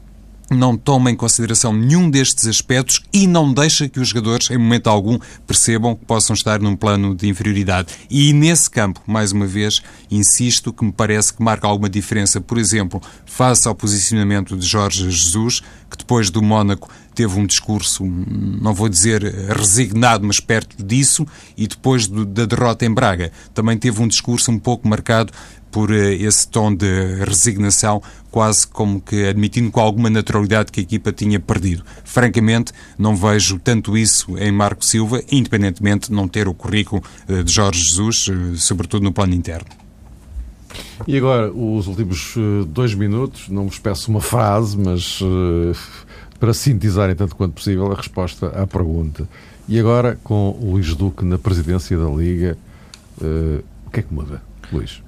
não 0.50 0.78
toma 0.78 1.12
em 1.12 1.16
consideração 1.16 1.74
nenhum 1.74 2.10
destes 2.10 2.48
aspectos 2.48 3.04
e 3.12 3.28
não 3.28 3.54
deixa 3.54 3.90
que 3.90 4.00
os 4.00 4.10
jogadores, 4.10 4.50
em 4.50 4.58
momento 4.58 4.88
algum, 4.88 5.20
percebam 5.46 5.96
que 5.96 6.06
possam 6.06 6.34
estar 6.34 6.60
num 6.60 6.76
plano 6.76 7.14
de 7.14 7.28
inferioridade. 7.28 7.94
E 8.10 8.32
nesse 8.32 8.70
campo, 8.70 9.02
mais 9.06 9.32
uma 9.32 9.46
vez, 9.46 9.82
insisto 10.10 10.72
que 10.72 10.86
me 10.86 10.92
parece 10.92 11.34
que 11.34 11.44
marca 11.44 11.68
alguma 11.68 11.90
diferença, 11.90 12.40
por 12.40 12.58
exemplo, 12.58 13.02
face 13.26 13.68
ao 13.68 13.76
posicionamento 13.76 14.56
de 14.56 14.66
Jorge 14.66 15.10
Jesus, 15.10 15.62
que 15.90 15.98
depois 15.98 16.30
do 16.30 16.42
Mónaco 16.42 16.90
teve 17.18 17.40
um 17.40 17.48
discurso, 17.48 18.06
não 18.06 18.76
vou 18.76 18.88
dizer 18.88 19.24
resignado, 19.50 20.24
mas 20.24 20.40
perto 20.40 20.84
disso, 20.84 21.26
e 21.58 21.68
depois 21.68 22.06
do, 22.06 22.24
da 22.24 22.46
derrota 22.46 22.86
em 22.86 22.94
Braga 22.94 23.32
também 23.56 23.76
teve 23.76 24.00
um 24.04 24.08
discurso 24.08 24.52
um 24.52 24.60
pouco 24.60 24.88
marcado 24.88 25.34
por 25.72 25.92
eh, 25.92 26.14
esse 26.14 26.48
tom 26.48 26.76
de 26.76 27.24
resignação, 27.26 28.04
quase 28.30 28.68
como 28.68 29.02
que 29.02 29.26
admitindo 29.26 29.72
com 29.72 29.80
alguma 29.80 30.12
naturalidade 30.12 30.72
que 30.72 30.80
a 30.80 30.84
equipa 30.84 31.12
tinha 31.12 31.40
perdido. 31.40 31.84
Francamente, 32.06 32.72
não 33.00 33.16
vejo 33.16 33.58
tanto 33.58 33.98
isso 33.98 34.38
em 34.38 34.52
Marco 34.52 34.86
Silva, 34.86 35.20
independentemente 35.32 36.10
de 36.10 36.16
não 36.16 36.28
ter 36.28 36.48
o 36.48 36.54
currículo 36.54 37.02
eh, 37.28 37.42
de 37.42 37.52
Jorge 37.52 37.82
Jesus, 37.82 38.28
eh, 38.30 38.58
sobretudo 38.58 39.02
no 39.04 39.12
plano 39.12 39.34
interno. 39.34 39.66
E 41.08 41.18
agora, 41.18 41.52
os 41.52 41.88
últimos 41.88 42.36
dois 42.68 42.94
minutos, 42.94 43.50
não 43.50 43.66
vos 43.66 43.80
peço 43.80 44.12
uma 44.12 44.22
frase, 44.22 44.78
mas 44.78 45.20
para 46.40 46.54
sintetizarem 46.54 47.16
tanto 47.16 47.36
quanto 47.36 47.54
possível 47.54 47.92
a 47.92 47.96
resposta 47.96 48.48
à 48.48 48.66
pergunta. 48.68 49.28
E 49.68 49.80
agora, 49.80 50.18
com 50.24 50.58
o 50.62 50.72
Luís 50.72 50.94
Duque 50.96 51.26
na 51.26 51.38
presidência 51.38 51.98
da 51.98 52.10
Liga, 52.10 52.58
o 53.86 53.90
que 53.90 54.00
é 54.00 54.04
que 54.04 54.14
muda, 54.14 54.42
Luís? 54.72 55.02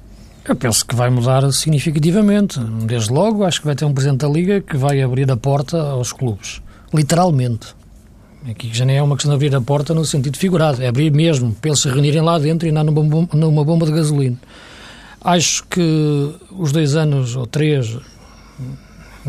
Eu 0.46 0.56
penso 0.56 0.86
que 0.86 0.96
vai 0.96 1.10
mudar 1.10 1.52
significativamente. 1.52 2.60
Desde 2.86 3.14
logo, 3.14 3.44
acho 3.44 3.60
que 3.60 3.68
vai 3.68 3.76
ter 3.76 3.86
um 3.86 3.94
Presidente 3.94 4.22
da 4.22 4.28
Liga 4.28 4.62
que 4.62 4.76
vai 4.76 5.02
abrir 5.02 5.30
a 5.32 5.38
porta 5.38 5.80
aos 5.80 6.12
clubes. 6.12 6.62
Literalmente. 6.94 7.76
Aqui 8.50 8.74
já 8.74 8.86
nem 8.86 8.98
é 8.98 9.04
uma 9.04 9.16
questão 9.16 9.30
de 9.32 9.36
abrir 9.36 9.56
a 9.56 9.62
porta 9.62 9.94
no 9.94 10.06
sentido 10.06 10.38
figurado, 10.38 10.82
é 10.82 10.88
abrir 10.88 11.12
mesmo, 11.12 11.54
para 11.54 11.70
eles 11.70 11.82
se 11.82 11.90
reunirem 11.90 12.22
lá 12.22 12.40
dentro 12.40 12.68
e 12.68 12.72
não 12.72 12.84
numa 12.86 13.64
bomba 13.64 13.86
de 13.86 13.92
gasolina. 13.92 14.38
Acho 15.22 15.66
que 15.68 16.34
os 16.50 16.72
dois 16.72 16.96
anos 16.96 17.36
ou 17.36 17.46
três, 17.46 17.98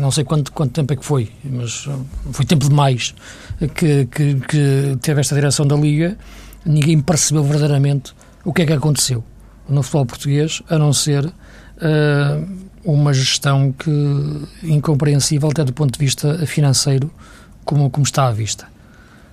não 0.01 0.11
sei 0.11 0.23
quanto, 0.23 0.51
quanto 0.51 0.71
tempo 0.71 0.91
é 0.93 0.95
que 0.95 1.05
foi, 1.05 1.31
mas 1.43 1.87
foi 2.31 2.43
tempo 2.43 2.67
demais 2.67 3.13
que, 3.75 4.05
que, 4.07 4.35
que 4.35 4.97
teve 5.01 5.21
esta 5.21 5.35
direção 5.35 5.65
da 5.65 5.75
Liga, 5.75 6.17
ninguém 6.65 6.99
percebeu 6.99 7.43
verdadeiramente 7.43 8.13
o 8.43 8.51
que 8.51 8.63
é 8.63 8.65
que 8.65 8.73
aconteceu 8.73 9.23
no 9.69 9.83
futebol 9.83 10.05
português, 10.05 10.61
a 10.69 10.77
não 10.77 10.91
ser 10.91 11.25
uh, 11.25 11.31
uma 12.83 13.13
gestão 13.13 13.71
que 13.71 13.91
incompreensível 14.63 15.49
até 15.49 15.63
do 15.63 15.71
ponto 15.71 15.93
de 15.93 15.99
vista 15.99 16.45
financeiro, 16.45 17.11
como, 17.63 17.89
como 17.89 18.03
está 18.03 18.27
à 18.27 18.31
vista. 18.31 18.67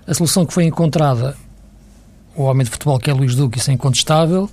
A 0.07 0.15
solução 0.15 0.47
que 0.47 0.53
foi 0.53 0.65
encontrada, 0.65 1.37
o 2.37 2.43
homem 2.43 2.65
de 2.65 2.71
futebol 2.71 2.99
que 2.99 3.11
é 3.11 3.15
Luís 3.15 3.35
Duque, 3.35 3.59
isso 3.59 3.71
é 3.71 3.75
incontestável. 3.75 4.51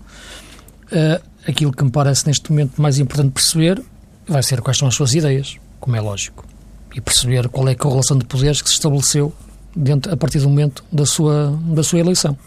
Uh, 0.85 1.21
aquilo 1.47 1.71
que 1.71 1.83
me 1.83 1.91
parece 1.91 2.25
neste 2.25 2.49
momento 2.49 2.81
mais 2.81 2.97
importante 2.97 3.31
perceber 3.31 3.81
vai 4.27 4.41
ser 4.41 4.61
quais 4.61 4.77
são 4.77 4.87
as 4.87 4.95
suas 4.95 5.13
ideias, 5.13 5.57
como 5.79 5.95
é 5.95 6.01
lógico. 6.01 6.45
e 6.95 7.01
perceber 7.01 7.49
qual 7.49 7.67
é 7.67 7.73
a 7.73 7.75
correlação 7.75 8.17
de 8.17 8.23
poderes 8.23 8.61
que 8.61 8.69
se 8.69 8.75
estabeleceu 8.75 9.33
dentro, 9.75 10.13
a 10.13 10.15
partir 10.15 10.39
do 10.39 10.47
momento 10.47 10.81
da 10.89 11.05
sua, 11.05 11.59
da 11.65 11.83
sua 11.83 11.99
eleição. 11.99 12.37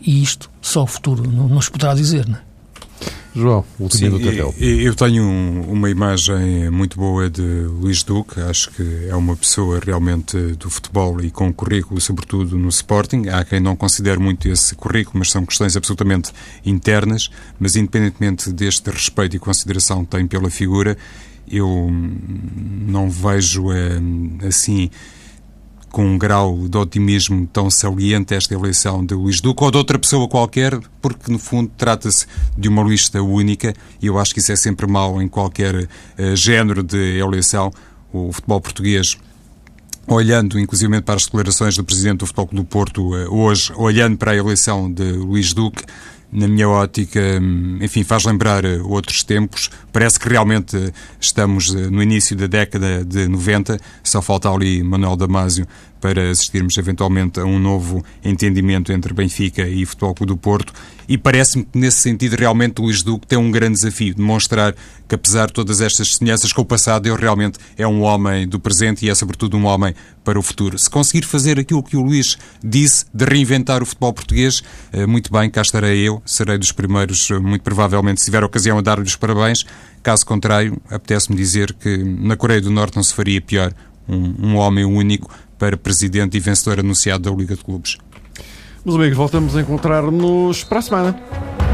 E 0.00 0.22
isto 0.22 0.48
só 0.62 0.84
o 0.84 0.86
futuro 0.86 1.28
não 1.28 1.48
nos 1.48 1.68
poderá 1.68 1.94
dizer, 1.94 2.26
não 2.28 2.36
é? 2.36 2.48
João, 3.34 3.64
último 3.78 4.18
do 4.18 4.24
cartel. 4.24 4.54
Eu 4.58 4.94
tenho 4.94 5.22
uma 5.68 5.90
imagem 5.90 6.70
muito 6.70 6.96
boa 6.96 7.28
de 7.28 7.42
Luís 7.42 8.02
Duque, 8.02 8.40
acho 8.40 8.70
que 8.70 9.06
é 9.08 9.14
uma 9.14 9.36
pessoa 9.36 9.80
realmente 9.84 10.36
do 10.54 10.70
futebol 10.70 11.20
e 11.20 11.30
com 11.30 11.52
currículo, 11.52 12.00
sobretudo 12.00 12.56
no 12.58 12.68
Sporting. 12.68 13.28
Há 13.28 13.44
quem 13.44 13.60
não 13.60 13.76
considere 13.76 14.18
muito 14.18 14.48
esse 14.48 14.74
currículo, 14.74 15.18
mas 15.18 15.30
são 15.30 15.44
questões 15.44 15.76
absolutamente 15.76 16.32
internas. 16.64 17.30
Mas, 17.60 17.76
independentemente 17.76 18.50
deste 18.52 18.90
respeito 18.90 19.36
e 19.36 19.38
consideração 19.38 20.04
que 20.04 20.16
tem 20.16 20.26
pela 20.26 20.50
figura, 20.50 20.96
eu 21.50 21.88
não 21.90 23.10
vejo 23.10 23.72
eh, 23.72 24.00
assim 24.46 24.90
com 25.90 26.04
um 26.04 26.18
grau 26.18 26.68
de 26.68 26.76
otimismo 26.76 27.46
tão 27.46 27.70
saliente 27.70 28.34
esta 28.34 28.54
eleição 28.54 29.04
de 29.04 29.14
Luís 29.14 29.40
Duque 29.40 29.64
ou 29.64 29.70
de 29.70 29.78
outra 29.78 29.98
pessoa 29.98 30.28
qualquer, 30.28 30.78
porque 31.00 31.30
no 31.32 31.38
fundo 31.38 31.70
trata-se 31.76 32.26
de 32.56 32.68
uma 32.68 32.82
lista 32.82 33.22
única 33.22 33.74
e 34.00 34.06
eu 34.06 34.18
acho 34.18 34.34
que 34.34 34.40
isso 34.40 34.52
é 34.52 34.56
sempre 34.56 34.86
mau 34.86 35.20
em 35.20 35.28
qualquer 35.28 35.74
uh, 35.74 36.36
género 36.36 36.82
de 36.82 37.18
eleição. 37.18 37.72
O 38.12 38.32
futebol 38.32 38.60
português 38.60 39.16
olhando 40.06 40.58
inclusive 40.58 41.00
para 41.02 41.16
as 41.16 41.24
declarações 41.24 41.76
do 41.76 41.84
Presidente 41.84 42.18
do 42.18 42.26
Futebol 42.26 42.46
Clube 42.46 42.64
do 42.64 42.68
Porto 42.68 43.14
uh, 43.14 43.34
hoje, 43.34 43.72
olhando 43.76 44.16
para 44.16 44.32
a 44.32 44.36
eleição 44.36 44.92
de 44.92 45.12
Luís 45.12 45.52
Duque, 45.52 45.84
na 46.30 46.46
minha 46.46 46.68
ótica, 46.68 47.20
hum, 47.40 47.78
enfim, 47.80 48.04
faz 48.04 48.24
lembrar 48.24 48.64
eh, 48.64 48.80
outros 48.82 49.22
tempos. 49.22 49.70
Parece 49.92 50.20
que 50.20 50.28
realmente 50.28 50.92
estamos 51.20 51.72
no 51.72 52.02
início 52.02 52.36
da 52.36 52.46
década 52.46 53.04
de 53.04 53.26
90, 53.26 53.78
só 54.02 54.20
falta 54.20 54.50
ali 54.50 54.82
Manuel 54.82 55.16
Damasio 55.16 55.66
para 56.00 56.30
assistirmos 56.30 56.76
eventualmente 56.76 57.40
a 57.40 57.44
um 57.44 57.58
novo 57.58 58.04
entendimento 58.24 58.92
entre 58.92 59.12
Benfica 59.12 59.66
e 59.66 59.84
Futebol 59.84 60.14
Clube 60.14 60.32
do 60.32 60.36
Porto. 60.36 60.72
E 61.08 61.16
parece-me 61.16 61.64
que, 61.64 61.78
nesse 61.78 61.98
sentido, 61.98 62.36
realmente 62.36 62.80
o 62.80 62.84
Luís 62.84 63.02
Duque 63.02 63.26
tem 63.26 63.38
um 63.38 63.50
grande 63.50 63.74
desafio, 63.74 64.14
demonstrar 64.14 64.74
que, 65.08 65.14
apesar 65.14 65.46
de 65.46 65.54
todas 65.54 65.80
estas 65.80 66.16
semelhanças 66.16 66.52
com 66.52 66.60
o 66.60 66.64
passado, 66.64 67.06
ele 67.06 67.16
realmente 67.16 67.58
é 67.78 67.86
um 67.86 68.02
homem 68.02 68.46
do 68.46 68.60
presente 68.60 69.06
e 69.06 69.10
é, 69.10 69.14
sobretudo, 69.14 69.56
um 69.56 69.64
homem 69.64 69.94
para 70.22 70.38
o 70.38 70.42
futuro. 70.42 70.78
Se 70.78 70.90
conseguir 70.90 71.24
fazer 71.24 71.58
aquilo 71.58 71.82
que 71.82 71.96
o 71.96 72.02
Luís 72.02 72.36
disse, 72.62 73.06
de 73.14 73.24
reinventar 73.24 73.82
o 73.82 73.86
futebol 73.86 74.12
português, 74.12 74.62
eh, 74.92 75.06
muito 75.06 75.32
bem, 75.32 75.48
cá 75.48 75.62
estarei 75.62 76.06
eu, 76.06 76.22
serei 76.26 76.58
dos 76.58 76.72
primeiros, 76.72 77.30
eh, 77.30 77.38
muito 77.38 77.62
provavelmente, 77.62 78.20
se 78.20 78.26
tiver 78.26 78.44
ocasião, 78.44 78.76
a 78.76 78.82
dar-lhe 78.82 79.04
os 79.04 79.16
parabéns. 79.16 79.64
Caso 80.02 80.26
contrário, 80.26 80.78
apetece-me 80.90 81.36
dizer 81.36 81.72
que 81.72 81.96
na 81.96 82.36
Coreia 82.36 82.60
do 82.60 82.70
Norte 82.70 82.96
não 82.96 83.02
se 83.02 83.14
faria 83.14 83.40
pior 83.40 83.72
um, 84.06 84.48
um 84.48 84.56
homem 84.56 84.84
único 84.84 85.30
para 85.58 85.76
presidente 85.76 86.36
e 86.36 86.40
vencedor 86.40 86.80
anunciado 86.80 87.30
da 87.30 87.36
Liga 87.36 87.56
de 87.56 87.64
Clubes. 87.64 87.98
Meus 88.84 88.96
amigos, 88.96 89.16
voltamos 89.16 89.56
a 89.56 89.60
encontrar-nos 89.60 90.64
para 90.64 90.78
a 90.78 90.82
semana. 90.82 91.67